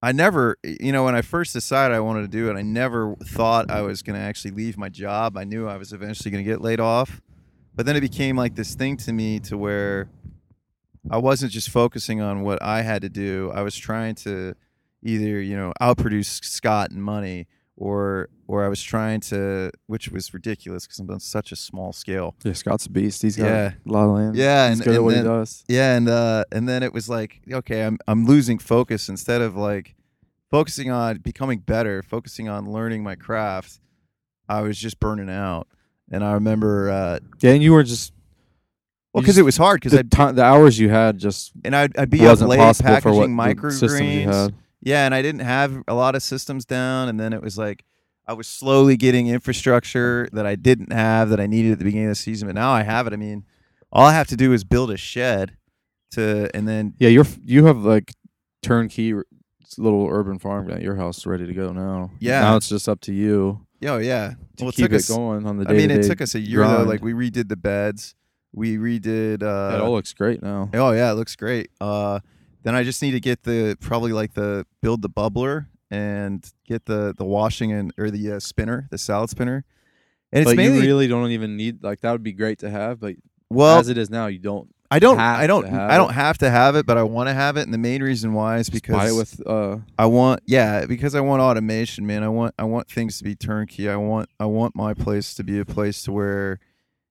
[0.00, 3.16] I never, you know, when I first decided I wanted to do it, I never
[3.16, 5.36] thought I was going to actually leave my job.
[5.36, 7.20] I knew I was eventually going to get laid off,
[7.74, 10.08] but then it became like this thing to me to where
[11.10, 13.50] I wasn't just focusing on what I had to do.
[13.52, 14.54] I was trying to
[15.02, 17.46] either you know outproduce Scott and money
[17.80, 21.92] or or I was trying to which was ridiculous because I'm on such a small
[21.92, 22.34] scale.
[22.44, 23.22] Yeah, Scott's a beast.
[23.22, 23.72] He's got Yeah.
[23.86, 24.36] a lot of land.
[24.36, 25.64] Yeah, he's and- good at and what then- he does.
[25.68, 29.54] Yeah, and uh and then it was like okay, I'm I'm losing focus instead of
[29.56, 29.94] like
[30.50, 33.78] focusing on becoming better, focusing on learning my craft.
[34.48, 35.68] I was just burning out.
[36.10, 38.12] And I remember uh Yeah, and you were just
[39.14, 40.02] well cuz it was hard cuz the,
[40.34, 43.60] the hours you had just and I'd, I'd be up late possible for what packaging
[43.62, 44.52] the systems you microgreens.
[44.80, 47.84] Yeah, and I didn't have a lot of systems down, and then it was like
[48.26, 52.06] I was slowly getting infrastructure that I didn't have that I needed at the beginning
[52.08, 53.12] of the season, but now I have it.
[53.12, 53.44] I mean,
[53.90, 55.56] all I have to do is build a shed
[56.12, 58.12] to, and then Yeah, you're you have like
[58.62, 59.14] turnkey
[59.76, 62.10] little urban farm at your house ready to go now.
[62.18, 62.40] Yeah.
[62.40, 65.08] Now it's just up to you oh yeah, to well, it keep took it us.
[65.08, 66.82] going on the I mean, it took us a year though.
[66.84, 68.14] Like we redid the beds,
[68.52, 69.42] we redid.
[69.42, 70.70] uh it all looks great now.
[70.74, 71.70] Oh yeah, it looks great.
[71.80, 72.20] Uh,
[72.62, 76.86] then I just need to get the probably like the build the bubbler and get
[76.86, 79.64] the the washing and or the uh, spinner, the salad spinner.
[80.32, 82.70] And it's but mainly you really don't even need like that would be great to
[82.70, 83.16] have, but
[83.50, 86.14] well, as it is now, you don't I don't I don't I don't it.
[86.14, 88.58] have to have it, but I want to have it, and the main reason why
[88.58, 92.22] is because buy it with uh I want yeah because I want automation, man.
[92.22, 93.88] I want I want things to be turnkey.
[93.88, 96.58] I want I want my place to be a place to where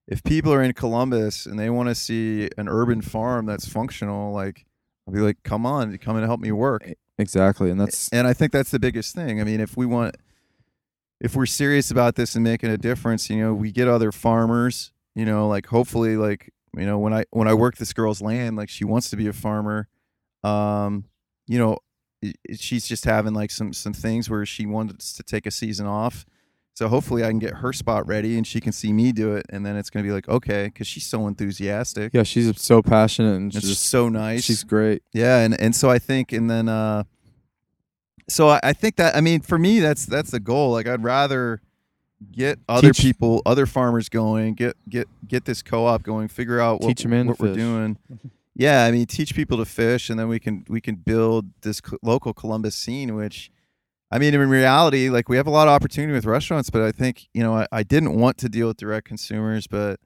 [0.08, 4.32] if people are in Columbus and they want to see an urban farm that's functional,
[4.32, 4.66] like
[5.08, 6.92] I'll be like, come on, come and help me work.
[7.18, 9.40] exactly, and that's and I think that's the biggest thing.
[9.40, 10.18] I mean, if we want,
[11.22, 14.92] if we're serious about this and making a difference, you know, we get other farmers.
[15.16, 18.58] You know, like hopefully, like you know, when I when I work this girl's land,
[18.58, 19.88] like she wants to be a farmer.
[20.44, 21.06] Um,
[21.48, 21.80] you know,
[22.56, 26.26] she's just having like some some things where she wants to take a season off.
[26.78, 29.48] So hopefully, I can get her spot ready and she can see me do it,
[29.50, 32.14] and then it's gonna be like okay, because she's so enthusiastic.
[32.14, 34.44] yeah, she's so passionate and It's just so nice.
[34.44, 35.02] she's great.
[35.12, 37.06] Yeah, and and so I think, and then, uh
[38.30, 40.72] so I, I think that I mean, for me, that's that's the goal.
[40.72, 41.64] Like, I'd rather
[42.32, 46.82] get other Teach- people, other farmers going, get get get this co-op going, figure out
[46.82, 47.58] what, Teach 'em in what we're fish.
[47.58, 47.98] doing.
[48.60, 51.80] Yeah, I mean, teach people to fish, and then we can we can build this
[51.82, 53.50] co- local Columbus scene, which.
[54.12, 56.92] I mean, in reality, like we have a lot of opportunity with restaurants, but I
[56.92, 60.00] think you know I, I didn't want to deal with direct consumers, but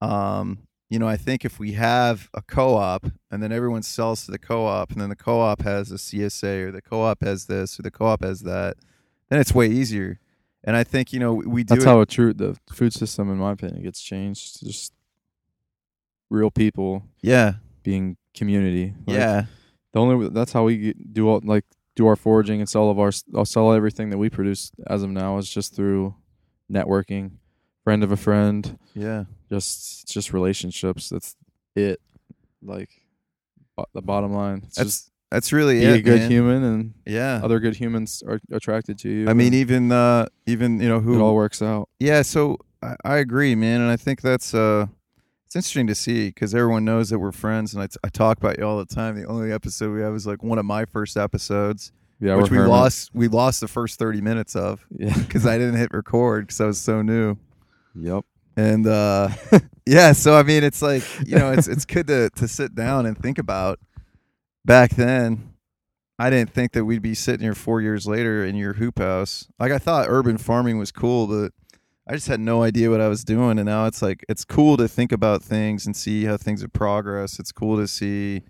[0.00, 4.30] um, you know, I think if we have a co-op and then everyone sells to
[4.30, 7.82] the co-op and then the co-op has a CSA or the co-op has this or
[7.82, 8.76] the co-op has that,
[9.28, 10.20] then it's way easier.
[10.62, 12.92] And I think, you know, we, we do That's it- how a true the food
[12.92, 14.64] system, in my opinion, gets changed.
[14.64, 14.92] Just
[16.30, 18.94] real people yeah, being community.
[19.06, 19.44] Like, yeah,
[19.92, 21.64] The only that's how we do all like
[21.96, 25.10] do our foraging and sell of our I'll sell everything that we produce as of
[25.10, 26.14] now is just through
[26.72, 27.32] networking,
[27.84, 29.24] friend of a friend, yeah.
[29.50, 31.08] just just relationships.
[31.08, 31.34] That's
[31.74, 32.00] it.
[32.62, 32.90] Like
[33.76, 34.62] bo- the bottom line.
[34.66, 36.30] It's That's just that's really be it, a good man.
[36.30, 37.40] human, and Yeah.
[37.42, 39.28] other good humans are attracted to you.
[39.28, 41.88] I mean, even uh, even you know who it all works out.
[41.98, 44.86] Yeah, so I, I agree, man, and I think that's uh,
[45.56, 48.58] interesting to see because everyone knows that we're friends, and I, t- I talk about
[48.58, 49.16] you all the time.
[49.20, 51.90] The only episode we have is like one of my first episodes,
[52.20, 52.68] Yeah, which hermits.
[52.68, 53.10] lost.
[53.14, 55.12] We lost the first thirty minutes of Yeah.
[55.18, 57.36] because I didn't hit record because I was so new.
[57.94, 58.24] Yep.
[58.58, 59.28] And uh,
[59.86, 63.06] yeah, so I mean, it's like you know, it's it's good to to sit down
[63.06, 63.80] and think about.
[64.64, 65.52] Back then,
[66.18, 69.46] I didn't think that we'd be sitting here four years later in your hoop house.
[69.58, 71.52] Like I thought urban farming was cool, but
[72.08, 73.58] I just had no idea what I was doing.
[73.58, 76.72] And now it's like it's cool to think about things and see how things have
[76.72, 77.40] progressed.
[77.40, 78.42] It's cool to see.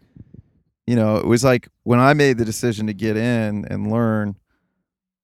[0.87, 4.37] You know, it was like when I made the decision to get in and learn.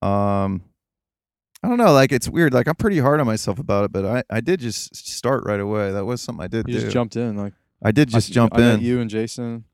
[0.00, 0.62] Um,
[1.62, 1.92] I don't know.
[1.92, 2.52] Like it's weird.
[2.52, 5.60] Like I'm pretty hard on myself about it, but I, I did just start right
[5.60, 5.92] away.
[5.92, 6.80] That was something I did You do.
[6.80, 7.36] just jumped in.
[7.36, 8.80] Like I did just I, jump I in.
[8.80, 9.64] you and Jason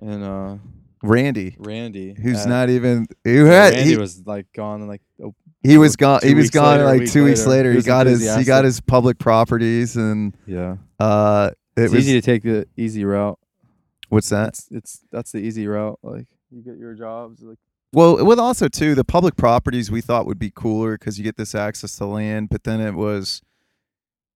[0.00, 0.56] and uh
[1.02, 5.02] Randy, Randy, who's at- not even who had Randy he, was like gone and like
[5.62, 6.20] he was gone.
[6.22, 7.70] He was gone later, like two weeks later.
[7.70, 7.72] later.
[7.72, 10.76] He He got his he got his public properties and yeah.
[11.00, 13.38] uh it It's was easy to take the easy route.
[14.08, 14.48] what's that?
[14.48, 15.98] It's it's that's the easy route.
[16.02, 17.42] Like you get your jobs.
[17.42, 17.58] Like
[17.92, 21.36] Well, with also too the public properties we thought would be cooler because you get
[21.36, 23.42] this access to land, but then it was.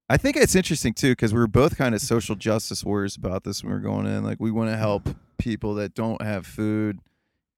[0.08, 3.44] I think it's interesting too because we were both kind of social justice warriors about
[3.44, 4.22] this when we were going in.
[4.24, 5.08] Like we want to help
[5.38, 6.98] people that don't have food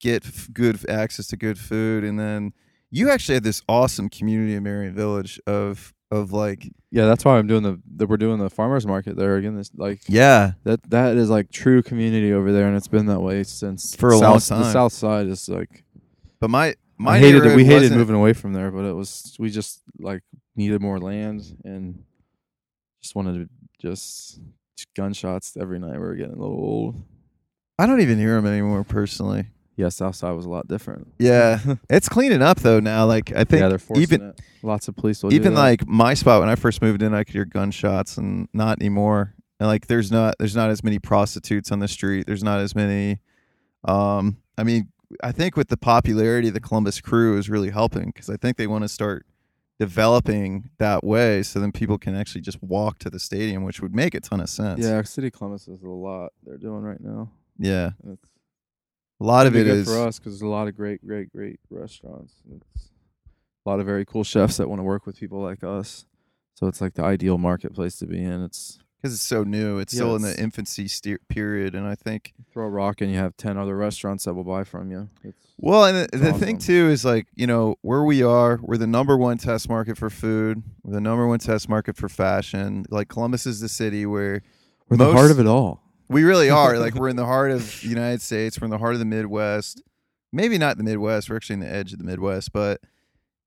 [0.01, 2.53] get f- good access to good food, and then
[2.95, 7.39] you actually had this awesome community in Marion Village of of like Yeah, that's why
[7.39, 9.57] I'm doing the, the we're doing the farmers market there again.
[9.57, 13.21] This like yeah that that is like true community over there, and it's been that
[13.21, 15.83] way since For a long time The south side is like
[16.41, 17.57] But my my I hated it.
[17.57, 20.23] We hated moving away from there, but it was we just like
[20.55, 22.05] needed more land and
[23.03, 23.49] just wanted to
[23.81, 24.41] just
[24.95, 25.95] gunshots every night.
[25.95, 27.03] We were getting a little old.
[27.77, 29.47] I don't even hear them anymore personally.
[29.77, 31.09] Yeah, south side was a lot different.
[31.19, 31.59] Yeah,
[31.91, 33.07] it's cleaning up though now.
[33.07, 34.41] Like I think yeah, they're forcing even it.
[34.63, 37.45] Lots of police even like my spot when I first moved in, I could hear
[37.45, 39.35] gunshots and not anymore.
[39.61, 42.27] And like there's not there's not as many prostitutes on the street.
[42.27, 43.21] There's not as many.
[43.85, 44.89] Um, I mean,
[45.23, 48.57] I think with the popularity of the Columbus Crew is really helping because I think
[48.57, 49.27] they want to start
[49.81, 53.95] developing that way so then people can actually just walk to the stadium, which would
[53.95, 54.81] make a ton of sense.
[54.81, 57.31] yeah, City Columbus is a lot they're doing right now.
[57.59, 57.91] yeah.
[58.09, 58.31] It's
[59.25, 61.59] A lot of it good for us because there's a lot of great, great, great
[61.71, 62.35] restaurants.
[62.55, 62.91] It's
[63.65, 66.05] a lot of very cool chefs that want to work with people like us.
[66.53, 68.43] So it's like the ideal marketplace to be in.
[68.43, 69.79] It's because it's so new.
[69.79, 73.11] It's Yeah, still in the infancy steer period, and I think throw a rock and
[73.11, 75.09] you have ten other restaurants that will buy from you.
[75.23, 78.59] It's Well, and the, It's the thing too is like you know where we are.
[78.61, 80.63] We're the number one test market for food.
[80.83, 82.85] We're the number one test market for fashion.
[82.91, 84.43] Like Columbus is the city where
[84.91, 85.84] we're the heart of it all.
[86.09, 86.79] We really are.
[86.79, 88.61] like we're in the heart of the United States.
[88.61, 89.83] We're in the heart of the Midwest.
[90.33, 91.31] Maybe not the Midwest.
[91.31, 92.81] We're actually in the edge of the Midwest, but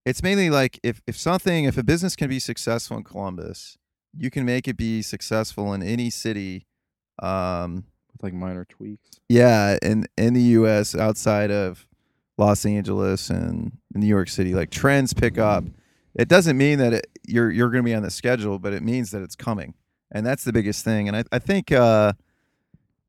[0.06, 3.78] it's mainly like if if something if a business can be successful in Columbus,
[4.18, 6.66] you can make it be successful in any city.
[7.22, 9.10] Um, With like minor tweaks.
[9.28, 10.96] yeah, in in the U.S.
[10.96, 11.86] outside of
[12.38, 15.66] Los Angeles and New York City, like trends pick up.
[16.16, 18.82] It doesn't mean that it, you're you're going to be on the schedule, but it
[18.84, 19.74] means that it's coming,
[20.12, 21.08] and that's the biggest thing.
[21.08, 22.14] And I I think uh,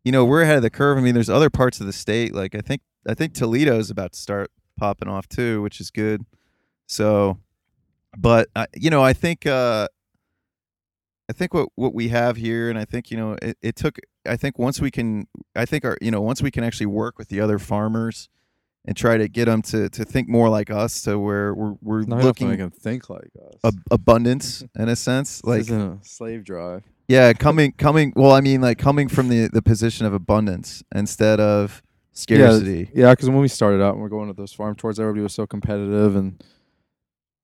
[0.04, 0.98] you know we're ahead of the curve.
[0.98, 3.90] I mean, there's other parts of the state, like I think I think Toledo is
[3.90, 6.24] about to start popping off too, which is good.
[6.87, 7.38] So,
[8.16, 9.88] but I, you know, I think uh,
[11.28, 13.98] I think what what we have here, and I think you know, it, it took.
[14.26, 17.18] I think once we can, I think our you know, once we can actually work
[17.18, 18.28] with the other farmers
[18.87, 22.00] and try to get them to to think more like us, to where we're we're
[22.02, 23.61] Not make looking them think like us.
[23.64, 26.84] ab- abundance in a sense, this like a slave drive.
[27.09, 28.12] Yeah, coming coming.
[28.14, 32.90] Well, I mean, like coming from the the position of abundance instead of scarcity.
[32.94, 35.33] Yeah, because when we started out and we're going to those farm tours, everybody was
[35.33, 36.42] so competitive and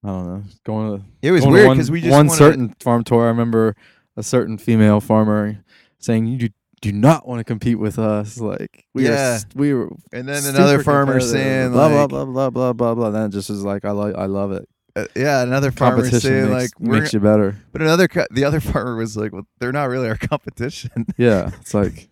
[0.05, 3.25] I don't know, going to It was weird because we just one certain farm tour.
[3.25, 3.75] I remember
[4.17, 5.65] a certain female farmer
[5.99, 6.51] saying, "You
[6.83, 9.39] do, not want to compete with us." Like we Yeah.
[9.55, 9.89] we were.
[10.13, 13.11] and then another farmer saying blah like, blah blah blah blah blah blah.
[13.11, 14.69] Then it just is like I like I love it.
[14.97, 17.57] Uh, yeah, another farmer Competition saying makes, like, we're, makes you better.
[17.73, 21.07] but another the other farmer was like, well, they're not really our competition.
[21.17, 22.09] Yeah, it's like,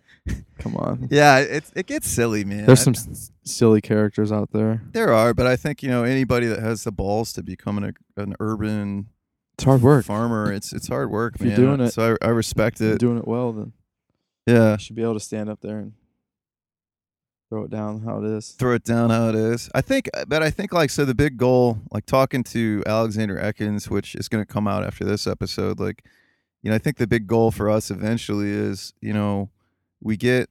[0.59, 1.07] come on.
[1.11, 2.65] yeah, it it gets silly, man.
[2.65, 4.81] There's some s- silly characters out there.
[4.91, 7.93] there are, but I think you know anybody that has the balls to become an
[8.17, 9.07] an urban
[9.55, 10.05] It's hard work.
[10.05, 11.49] farmer, it's it's hard work, If man.
[11.49, 12.99] you're doing it- so I, I respect If you're it.
[12.99, 13.73] doing it well, then
[14.45, 15.93] yeah, you should be able to stand up there and
[17.53, 18.49] throw it down how it is.
[18.53, 19.69] throw it down how it is.
[19.75, 23.91] I think, but I think like so the big goal, like talking to Alexander Ekins,
[23.91, 26.03] which is going to come out after this episode, like
[26.63, 29.51] you know, I think the big goal for us eventually is you know
[30.01, 30.49] we get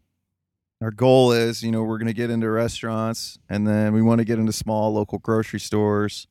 [0.80, 4.20] our goal is you know we're going to get into restaurants and then we want
[4.20, 6.28] to get into small local grocery stores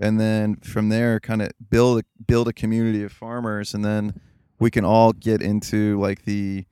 [0.00, 4.18] and then from there kind of build a, build a community of farmers and then
[4.58, 6.64] we can all get into like the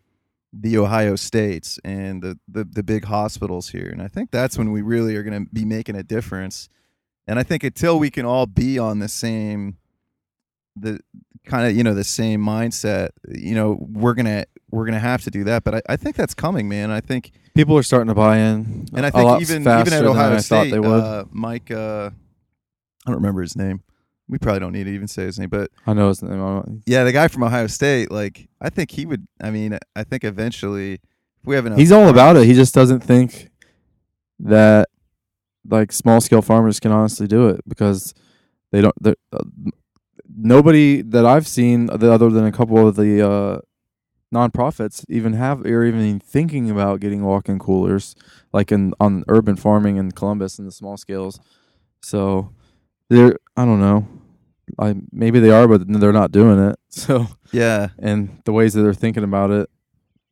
[0.52, 4.70] the Ohio states and the, the the big hospitals here and I think that's when
[4.70, 6.68] we really are going to be making a difference
[7.26, 9.78] and I think until we can all be on the same
[10.76, 11.00] the
[11.44, 15.30] kind of you know the same mindset you know we're gonna we're gonna have to
[15.30, 18.14] do that but I, I think that's coming man I think People are starting to
[18.14, 21.00] buy in, and I think even even at Ohio I State, thought they would.
[21.00, 23.82] Uh, Mike, uh, I don't remember his name.
[24.28, 26.82] We probably don't need to even say his name, but I know his name.
[26.86, 28.10] Yeah, the guy from Ohio State.
[28.10, 29.26] Like, I think he would.
[29.40, 31.00] I mean, I think eventually, if
[31.44, 32.46] we have enough, He's all about it.
[32.46, 33.50] He just doesn't think
[34.40, 34.88] that
[35.68, 38.14] like small scale farmers can honestly do it because
[38.70, 38.94] they don't.
[39.04, 39.38] Uh,
[40.34, 43.58] nobody that I've seen, other than a couple of the uh,
[44.32, 48.14] nonprofits, even have or even thinking about getting walk-in coolers,
[48.52, 51.38] like in on urban farming in Columbus and the small scales.
[52.02, 52.52] So
[53.08, 54.06] they're I don't know.
[54.78, 56.78] I maybe they are, but they're not doing it.
[56.94, 59.70] So yeah, and the ways that they're thinking about it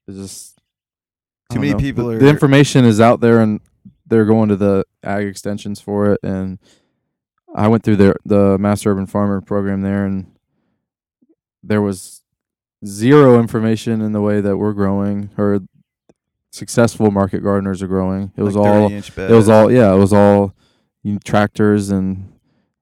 [0.06, 0.58] is just
[1.50, 1.78] Too many know.
[1.78, 3.60] people the, are- the information is out there and
[4.06, 6.58] they're going to the ag extensions for it and
[7.54, 10.30] I went through their the Master Urban Farmer program there and
[11.62, 12.22] there was
[12.84, 15.60] zero information in the way that we're growing or
[16.52, 18.32] successful market gardeners are growing.
[18.36, 20.54] It was all it was all yeah, it was all
[21.02, 22.32] you know, tractors and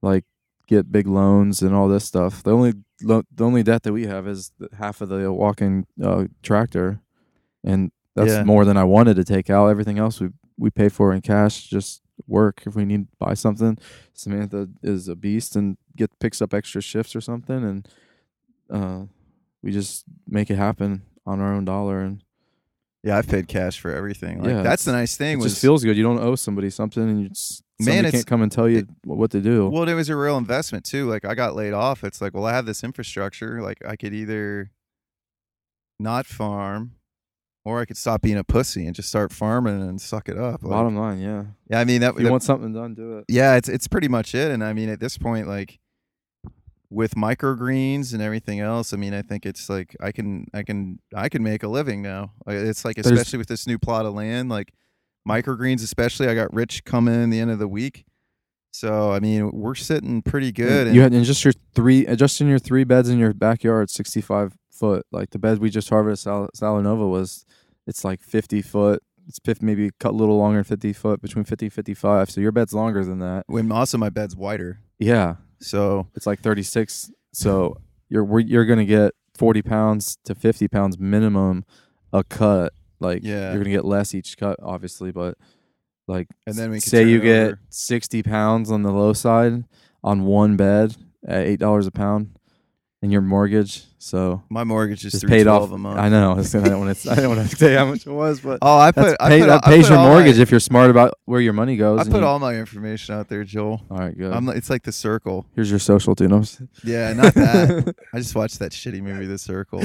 [0.03, 0.25] like
[0.69, 2.43] get big loans and all this stuff.
[2.45, 5.87] The only lo- the only debt that we have is the, half of the walking
[6.03, 7.01] uh, tractor,
[7.65, 8.45] and that's Yeah.
[8.45, 9.69] more than I wanted to take out.
[9.69, 13.35] Everything else we we pay for in cash, just work if we need to buy
[13.35, 13.79] something.
[14.13, 17.89] Samantha is a beast and get picks up extra shifts or something, and
[18.71, 19.03] uh,
[19.63, 22.23] we just make it happen on our own dollar and.
[23.05, 24.41] Yeah, I've paid cash for everything.
[24.43, 25.35] Like Yeah, that's the nice thing.
[25.39, 25.97] It was just feels good.
[25.97, 28.87] You don't owe somebody something, and you just, somebody it's- can't come and tell you
[29.05, 29.69] what to do.
[29.69, 31.09] Well, it was a real investment too.
[31.09, 32.05] Like I got laid off.
[32.05, 33.61] It's like, well, I have this infrastructure.
[33.63, 34.71] Like I could either
[36.01, 36.93] not farm,
[37.65, 40.63] or I could stop being a pussy and just start farming and suck it up.
[40.63, 41.45] Like, Bottom line, yeah.
[41.69, 42.15] yeah, I mean that.
[42.15, 43.25] If you that- want something done, do it.
[43.29, 44.51] yeah, it's it's pretty much it.
[44.51, 45.79] And I mean, at this point, like
[46.91, 51.01] with microgreens and everything else, I mean, I think it's like I can I can
[51.15, 52.33] I can make a living now.
[52.47, 54.73] It's like There's- especially with this new plot of land, like
[55.29, 56.29] microgreens, especially.
[56.29, 58.05] I got rich coming in the end of the week.
[58.73, 60.87] So I mean, we're sitting pretty good.
[60.87, 63.19] And And you had and just your three, uh, just in your three beds in
[63.19, 65.05] your backyard, sixty-five foot.
[65.11, 67.45] Like the bed we just harvested, Sal- Salanova was,
[67.87, 69.03] it's like fifty foot.
[69.27, 72.31] It's 50, maybe cut a little longer, fifty foot, between fifty and fifty-five.
[72.31, 73.45] So your bed's longer than that.
[73.47, 74.81] when also my bed's wider.
[74.99, 77.11] Yeah, So it's like thirty-six.
[77.33, 77.77] So
[78.09, 81.65] you're you're gonna get forty pounds to fifty pounds minimum
[82.13, 82.73] a cut.
[83.01, 83.53] Like Yeah.
[83.53, 85.37] you're gonna get less each cut, obviously, but
[86.07, 87.61] like And then we could say turn you it get over.
[87.69, 89.65] sixty pounds on the low side
[90.03, 90.97] on one bed
[91.27, 92.31] at eight dollars a pound
[93.01, 93.85] in your mortgage.
[94.01, 95.71] So my mortgage is paid off.
[95.71, 95.99] a month.
[95.99, 96.33] I know.
[96.33, 97.11] I don't want to.
[97.11, 99.41] I don't want to say how much it was, but Oh, I put I pay,
[99.41, 101.53] put, that I pays put your all my- mortgage if you're smart about where your
[101.53, 102.01] money goes.
[102.01, 103.83] I put you- all my information out there, Joel.
[103.91, 104.33] All right, good.
[104.33, 104.49] I'm.
[104.51, 105.47] It's like the circle.
[105.55, 106.33] Here's your social, dude.
[106.33, 106.45] I'm
[106.85, 107.95] Yeah, not that.
[108.15, 109.81] I just watched that shitty movie, The Circle.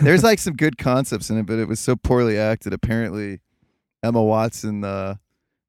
[0.00, 2.72] There's like some good concepts in it, but it was so poorly acted.
[2.72, 3.40] Apparently,
[4.02, 5.16] Emma Watson, uh,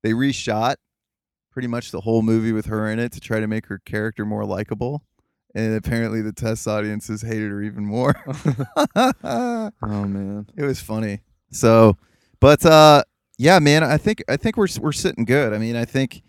[0.04, 0.76] they reshot
[1.52, 4.24] pretty much the whole movie with her in it to try to make her character
[4.26, 5.04] more likable.
[5.58, 8.14] And apparently, the test audiences hated her even more.
[8.96, 10.46] oh man.
[10.56, 11.22] it was funny.
[11.50, 11.98] So,
[12.40, 13.02] but uh,
[13.40, 15.54] yeah, man, I think I think we're we're sitting good.
[15.54, 16.22] I mean, I think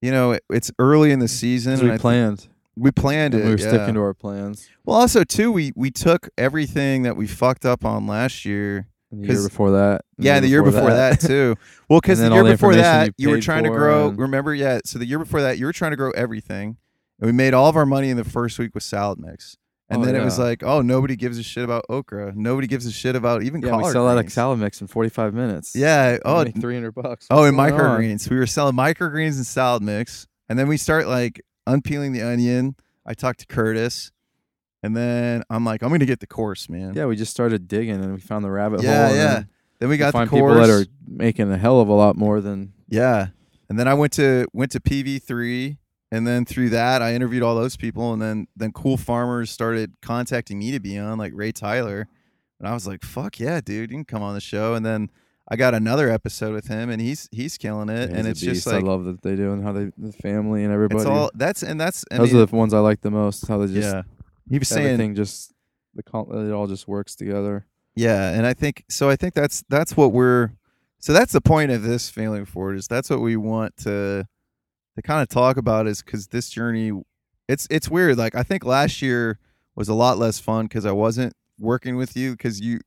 [0.00, 1.86] you know it, it's early in the season.
[1.86, 2.48] we planned.
[2.74, 3.46] we planned and it.
[3.46, 3.68] we were yeah.
[3.68, 4.70] sticking to our plans.
[4.86, 8.88] Well, also too, we we took everything that we fucked up on last year.
[9.10, 10.06] And the year before that.
[10.16, 11.56] Yeah, the year before that, too.
[11.90, 14.08] Well, because the year the before that, you you were trying to grow.
[14.08, 14.80] and- Remember, yeah.
[14.86, 16.78] So the year before that, you were trying to grow everything,
[17.22, 19.56] and we made all of our money in the first week with salad mix.
[19.88, 22.32] And Oh, then it was like, oh, nobody gives a shit about okra.
[22.34, 25.32] Nobody gives a shit about even yeah, we sell out a salad mix in 45
[25.34, 25.74] minutes.
[25.76, 26.18] Yeah.
[26.24, 27.26] Oh, Oh, three hundred bucks.
[27.30, 28.00] oh, and What's going on?
[28.00, 28.28] microgreens.
[28.30, 32.74] We were selling microgreens and salad mix, and then we start like unpeeling the onion.
[33.06, 34.12] I talked to Curtis,
[34.82, 36.94] and then I'm like, I'm gonna get the course, man.
[36.94, 39.06] Yeah, we just started digging and we found the rabbit Yeah, hole.
[39.08, 39.42] and yeah.
[39.78, 40.54] then we we got the find course.
[40.54, 43.28] people that are making a hell of a lot more than Yeah.
[43.68, 45.76] And then I went to went to PV3
[46.12, 49.94] and then through that I interviewed all those people and then then cool farmers started
[50.02, 52.06] contacting me to be on like Ray Tyler.
[52.60, 55.10] And I was like, "Fuck yeah, dude, you can come on the show." And then
[55.48, 58.66] I got another episode with him and he's he's killing it He's and it's just
[58.66, 61.00] like I love that they do and how they the family and everybody.
[61.00, 63.48] it's all that's and that's I Those mean, are the ones I like the most.
[63.48, 64.02] How they just yeah.
[64.48, 65.52] He was saying just
[65.94, 67.66] the con- it all just works together.
[67.94, 69.10] Yeah, and I think so.
[69.10, 70.50] I think that's that's what we're.
[70.98, 74.26] So that's the point of this failing forward is that's what we want to
[74.96, 76.92] to kind of talk about is because this journey,
[77.48, 78.18] it's it's weird.
[78.18, 79.38] Like I think last year
[79.74, 82.80] was a lot less fun because I wasn't working with you because you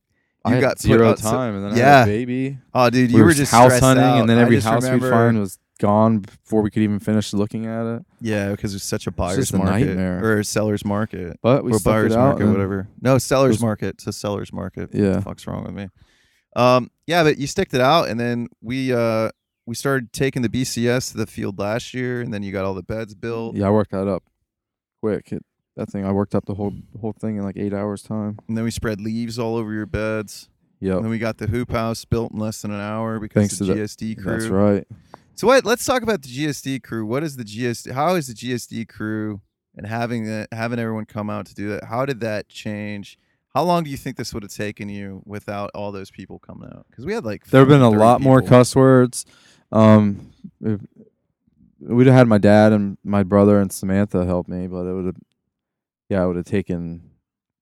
[0.46, 1.98] you got zero time, and then I yeah.
[2.00, 2.58] had a baby.
[2.74, 4.20] oh dude, you we were, were just house hunting, out.
[4.20, 7.66] and then every house remember, we'd find was gone before we could even finish looking
[7.66, 8.06] at it.
[8.20, 10.24] Yeah, because it's such a buyer's a market nightmare.
[10.24, 12.88] or a seller's market But we or buyer's market, whatever.
[13.00, 13.88] No, seller's was- market.
[13.96, 14.90] It's a seller's market.
[14.92, 15.08] Yeah.
[15.08, 15.88] What the fuck's wrong with me?
[16.54, 19.30] Um, yeah, but you sticked it out, and then we uh
[19.66, 22.74] we started taking the BCS to the field last year, and then you got all
[22.74, 24.22] the beds built, Yeah, I worked that up
[25.02, 25.32] quick.
[25.32, 25.44] It,
[25.76, 28.38] that thing, I worked up the whole whole thing in like eight hours time.
[28.48, 30.48] and then we spread leaves all over your beds.
[30.80, 30.94] Yeah.
[30.96, 33.58] And then we got the hoop house built in less than an hour because Thanks
[33.58, 34.32] the to the- GSD crew.
[34.32, 34.86] that's right.
[35.34, 35.64] So what?
[35.66, 37.04] Let's talk about the GSD crew.
[37.04, 37.92] What is the GSD?
[37.92, 39.42] How is the GSD crew
[39.76, 41.84] and having the, having everyone come out to do that?
[41.84, 43.18] How did that change?
[43.54, 46.70] How long do you think this would have taken you without all those people coming
[46.74, 46.86] out?
[46.90, 49.26] Because we had like There have been a 30 lot more cuss words.
[49.72, 50.80] Um, if-
[51.80, 55.06] we'd have had my dad and my brother and Samantha help me, but it would
[55.06, 55.16] have,
[56.08, 57.10] yeah, it would have taken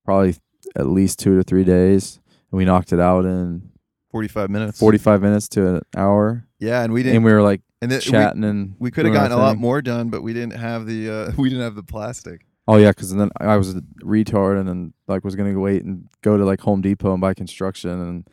[0.04, 0.36] probably
[0.76, 3.70] at least two to three days, and we knocked it out in
[4.10, 4.78] forty-five minutes.
[4.78, 7.16] forty-five minutes to an hour, Yeah, and we didn't.
[7.16, 9.82] and we were like and we, chatting and we could have gotten a lot more
[9.82, 12.46] done, but we didn't have the uh, we didn't have the plastic.
[12.66, 15.84] Oh yeah, because then I was a retard and then like was gonna go wait
[15.84, 18.28] and go to like Home Depot and buy construction and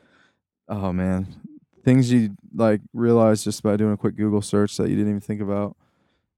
[0.69, 1.27] oh man,
[1.83, 5.21] things you like realize just by doing a quick Google search that you didn't even
[5.21, 5.75] think about.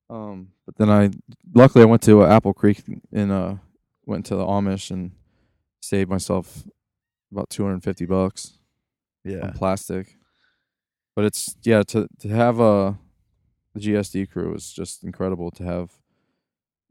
[0.10, 1.10] Um, but then I
[1.54, 3.56] luckily I went to uh, Apple Creek and uh
[4.06, 5.12] went to the Amish and
[5.82, 6.64] saved myself
[7.32, 8.58] about 250 bucks
[9.24, 9.40] Yeah.
[9.48, 10.18] on plastic.
[11.16, 12.98] But it's yeah to to have a
[13.74, 15.92] the GSD crew is just incredible to have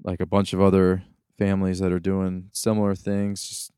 [0.03, 1.05] like a bunch of other
[1.39, 3.73] families that are doing similar things just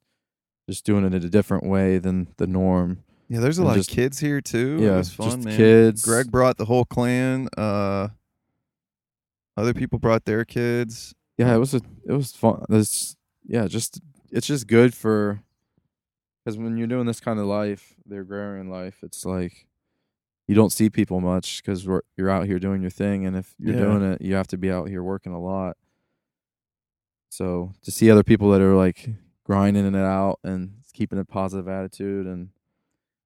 [0.68, 3.03] just doing it in a different way than the norm.
[3.28, 4.78] Yeah, there's a And lot just- of kids here too.
[4.80, 5.56] yeah, it was fun, just man.
[5.56, 6.04] kids.
[6.04, 7.48] Greg brought the whole clan.
[7.56, 8.08] Uh,
[9.56, 11.14] other people brought their kids.
[11.38, 12.64] yeah, it was a it was fun.
[12.68, 13.16] It's
[13.46, 14.00] yeah, just
[14.30, 15.40] it's just good for
[16.44, 19.66] because when you're doing this kind of life, the agrarian life, it's like
[20.46, 21.84] you don't see people much because
[22.16, 23.80] you're out here doing your thing, and if you're Yeah.
[23.84, 25.76] doing it, you have to be out here working a lot.
[27.30, 29.08] So to see other people that are like
[29.44, 32.50] grinding it out and keeping a positive attitude and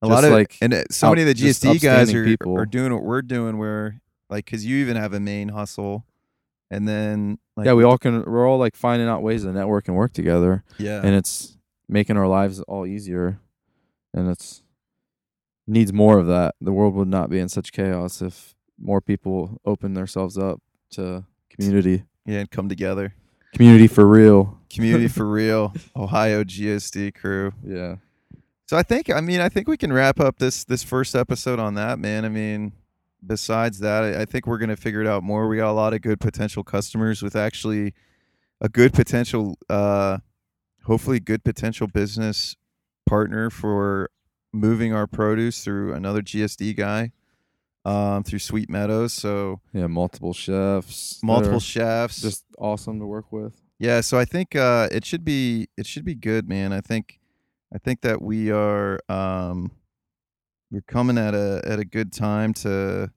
[0.03, 2.57] A Just lot of like and uh, so many of the GSD guys are people.
[2.57, 3.59] are doing what we're doing.
[3.59, 6.05] Where like, cause you even have a main hustle,
[6.71, 9.89] and then like yeah, we all can we're all like finding out ways to network
[9.89, 10.63] and work together.
[10.79, 11.57] yeah and it's
[11.89, 13.41] making our lives all easier
[14.15, 14.63] and it's
[15.67, 19.61] needs more of that the world would not be in such chaos if more people
[19.65, 23.15] open themselves up to community yeah and come together.
[23.55, 27.53] community for real Community for real, Ohio GSD crew.
[27.67, 27.97] yeah
[28.69, 31.59] So I think I mean I think we can wrap up this this first episode
[31.59, 32.27] on that, man.
[32.27, 32.73] I mean,
[33.27, 35.49] besides that, I, I think we're gonna figure it out more.
[35.49, 37.95] We got a lot of good potential customers with actually
[38.61, 40.19] a good potential, uh,
[40.85, 42.57] hopefully good potential business
[43.07, 44.11] partner for
[44.53, 47.13] moving our produce through another GSD guy,
[47.87, 49.15] um, through Sweet Meadows.
[49.15, 54.57] So yeah multiple chefs multiple chefs, just awesome to work with yeah, so I think
[54.57, 56.73] uh, it should be it should be good, man.
[56.73, 57.18] I think
[57.75, 59.71] I think that we are um,
[60.71, 63.11] we're coming at a at a good time to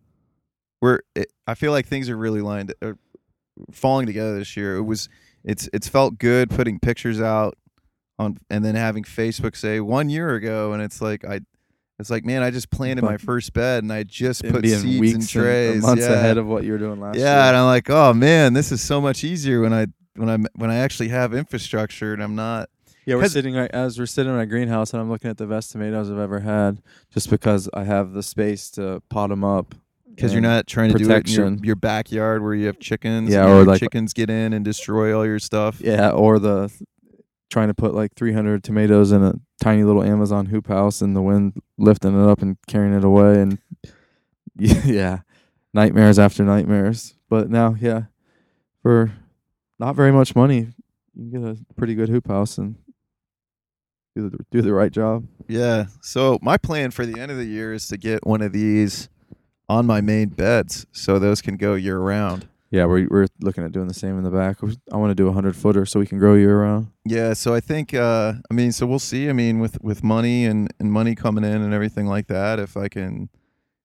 [0.82, 2.94] we're it, I feel like things are really lined uh,
[3.72, 4.78] falling together this year.
[4.78, 5.10] It was
[5.44, 7.58] it's it's felt good putting pictures out
[8.20, 11.42] on and then having Facebook say one year ago, and it's like I.
[12.00, 15.00] It's like, man, I just planted my first bed and I just put seeds in
[15.00, 15.84] weeks and- trays.
[15.84, 16.14] months yeah.
[16.14, 17.28] ahead of what you were doing last year.
[17.28, 19.86] Yeah, and I'm like, oh man, this is so much easier when I
[20.16, 22.72] when I when I actually have infrastructure and I'm not.
[23.06, 25.48] Yeah we're sitting right as we're sitting in my greenhouse and i'm looking at the
[25.48, 26.82] best tomatoes i've ever had
[27.14, 29.74] just because i have the space to pot them up
[30.14, 33.30] Because you're not trying to do it in your, your backyard where you have chickens.
[33.30, 35.80] Yeah, and or like- chickens get in and destroy all your stuff.
[35.82, 36.70] Yeah, or the
[37.50, 41.22] trying to put like 300 tomatoes in a tiny little Amazon hoop house and the
[41.22, 43.58] wind lifting it up and carrying it away and
[44.58, 45.20] yeah,
[45.74, 47.16] nightmares after nightmares.
[47.30, 48.04] But now, yeah,
[48.82, 49.12] for
[49.80, 50.68] not very much money,
[51.16, 52.76] you can get a pretty good hoop house and
[54.16, 55.26] do the do the right job.
[55.48, 55.86] Yeah.
[56.02, 59.10] So my plan for the end of the year is to get one of these
[59.70, 62.48] on my main beds, so those can go year round.
[62.72, 64.58] Yeah, we're we're looking at doing the same in the back.
[64.92, 66.88] I want to do a hundred footer so we can grow year round.
[67.06, 69.30] Yeah, so I think uh I mean so we'll see.
[69.30, 72.78] I mean with with money and and money coming in and everything like that if
[72.78, 73.30] I can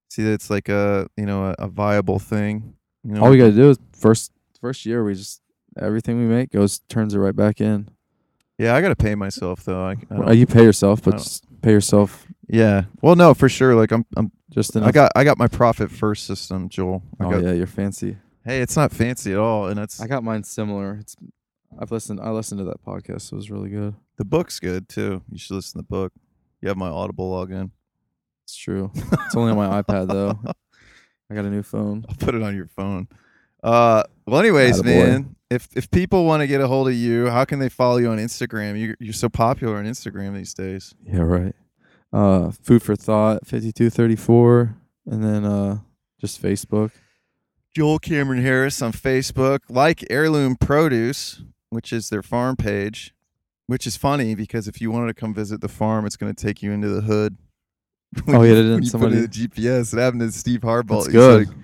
[0.09, 2.75] see that it's like a, you know, a, a viable thing.
[3.03, 5.43] You know, All we got to do is first first year we just
[5.77, 7.89] everything we make goes turns it right back in.
[8.59, 9.85] Yeah, I got to pay myself though.
[9.85, 12.85] I, I don't- you pay yourself, but don't- just pay yourself yeah.
[13.03, 13.75] Well, no, for sure.
[13.75, 14.89] Like I'm I'm just enough.
[14.89, 17.03] I got I got my profit first system, Joel.
[17.19, 18.19] I oh got, yeah, you're fancy.
[18.45, 20.97] Hey, it's not fancy at all and it's I got mine similar.
[21.01, 21.17] It's
[21.79, 22.21] I've listened.
[22.21, 23.33] I listened to that podcast.
[23.33, 23.95] It was really good.
[24.17, 25.23] the book's good too.
[25.31, 26.13] You should listen to the book.
[26.63, 27.71] You have my Audible login.
[28.45, 28.93] It's true.
[28.95, 30.39] It's only on my iPad though.
[31.29, 32.07] I got a new phone.
[32.09, 33.09] I'll put it on your phone.
[33.63, 34.85] Uh, well, anyways, Attaboy.
[34.85, 37.97] man, if if people want to get a hold of you, how can they follow
[37.99, 38.79] you on Instagram?
[38.79, 40.95] You you're so popular on Instagram these days.
[41.05, 41.55] Yeah, right.
[42.13, 44.77] Uh, food for thought, fifty two thirty four,
[45.07, 45.79] and then uh,
[46.21, 46.93] just Facebook.
[47.75, 53.15] Joel Cameron Harris on Facebook, like Heirloom Produce, which is their farm page,
[53.67, 56.43] which is funny because if you wanted to come visit the farm, it's going to
[56.47, 57.37] take you into the hood.
[58.29, 59.93] Oh, yeah, it didn't somebody- in the GPS.
[59.93, 60.89] It happened to Steve Harbaugh.
[61.03, 61.49] That's He's good.
[61.49, 61.57] like,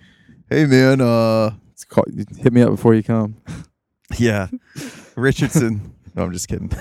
[0.51, 3.37] hey man, uh, It's called, hit me up before you come.
[4.18, 4.48] yeah,
[5.16, 5.94] Richardson.
[6.14, 6.70] no, I'm just kidding.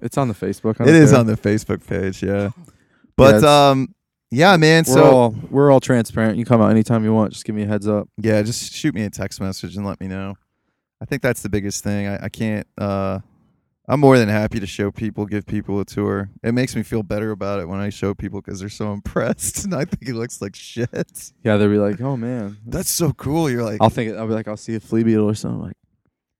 [0.00, 0.80] it's on the Facebook.
[0.80, 1.20] I It don't is care.
[1.20, 2.50] on the Facebook page, yeah.
[3.16, 3.94] But it's- um,
[4.30, 4.84] yeah, man.
[4.86, 6.38] We're So all we're all transparent.
[6.38, 7.32] You come out anytime you want.
[7.32, 8.08] Just give me a heads up.
[8.18, 10.34] yeah, just shoot me a text message and let me know.
[11.00, 12.06] I think that's the biggest thing.
[12.08, 12.66] I, I can't.
[12.76, 13.20] uh
[13.90, 16.28] I'm more than happy to show people, give people a tour.
[16.42, 19.64] It makes me feel better about it when I show people because they're so impressed,
[19.64, 21.32] and I think it looks like shit.
[21.42, 23.48] Yeah, they'll be like, "Oh man, That's so cool.
[23.50, 25.62] You're like, I'll think I'll be like, I'll see a flea beetle or something.
[25.62, 25.76] like,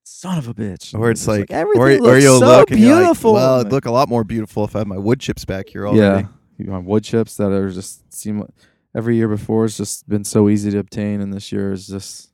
[0.05, 0.99] son of a bitch.
[0.99, 3.33] or it's like, everything or, or you'll so look you're like, beautiful.
[3.33, 5.87] well, it'd look a lot more beautiful if I had my wood chips back here
[5.87, 6.29] already.
[6.59, 8.51] yeah, you wood chips that are just seem like
[8.95, 12.27] every year before it's just been so easy to obtain, and this year is just.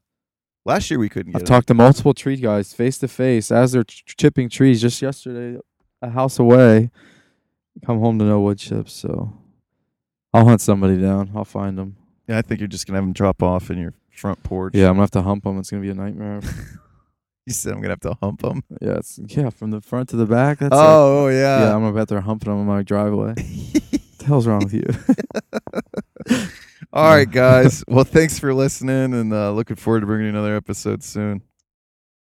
[0.65, 3.73] Last year we couldn't get I've talked to multiple tree guys face to face as
[3.73, 4.81] they're ch- chipping trees.
[4.81, 5.61] Just yesterday,
[6.01, 6.91] a house away,
[7.85, 8.93] come home to no wood chips.
[8.95, 9.33] So
[10.33, 11.31] I'll hunt somebody down.
[11.35, 11.97] I'll find them.
[12.27, 14.75] Yeah, I think you're just gonna have them drop off in your front porch.
[14.75, 15.59] Yeah, I'm gonna have to hump them.
[15.59, 16.41] It's gonna be a nightmare.
[17.47, 18.65] You said I'm gonna have to hump them.
[18.81, 20.61] yeah, it's yeah from the front to the back.
[20.61, 21.65] That's Oh, like, yeah.
[21.65, 21.75] yeah.
[21.75, 23.35] I'm gonna bet they're humping them in my driveway.
[23.35, 24.87] what the hell's wrong with you?
[26.93, 27.85] All right, guys.
[27.89, 31.43] well, thanks for listening, and uh, looking forward to bringing you another episode soon.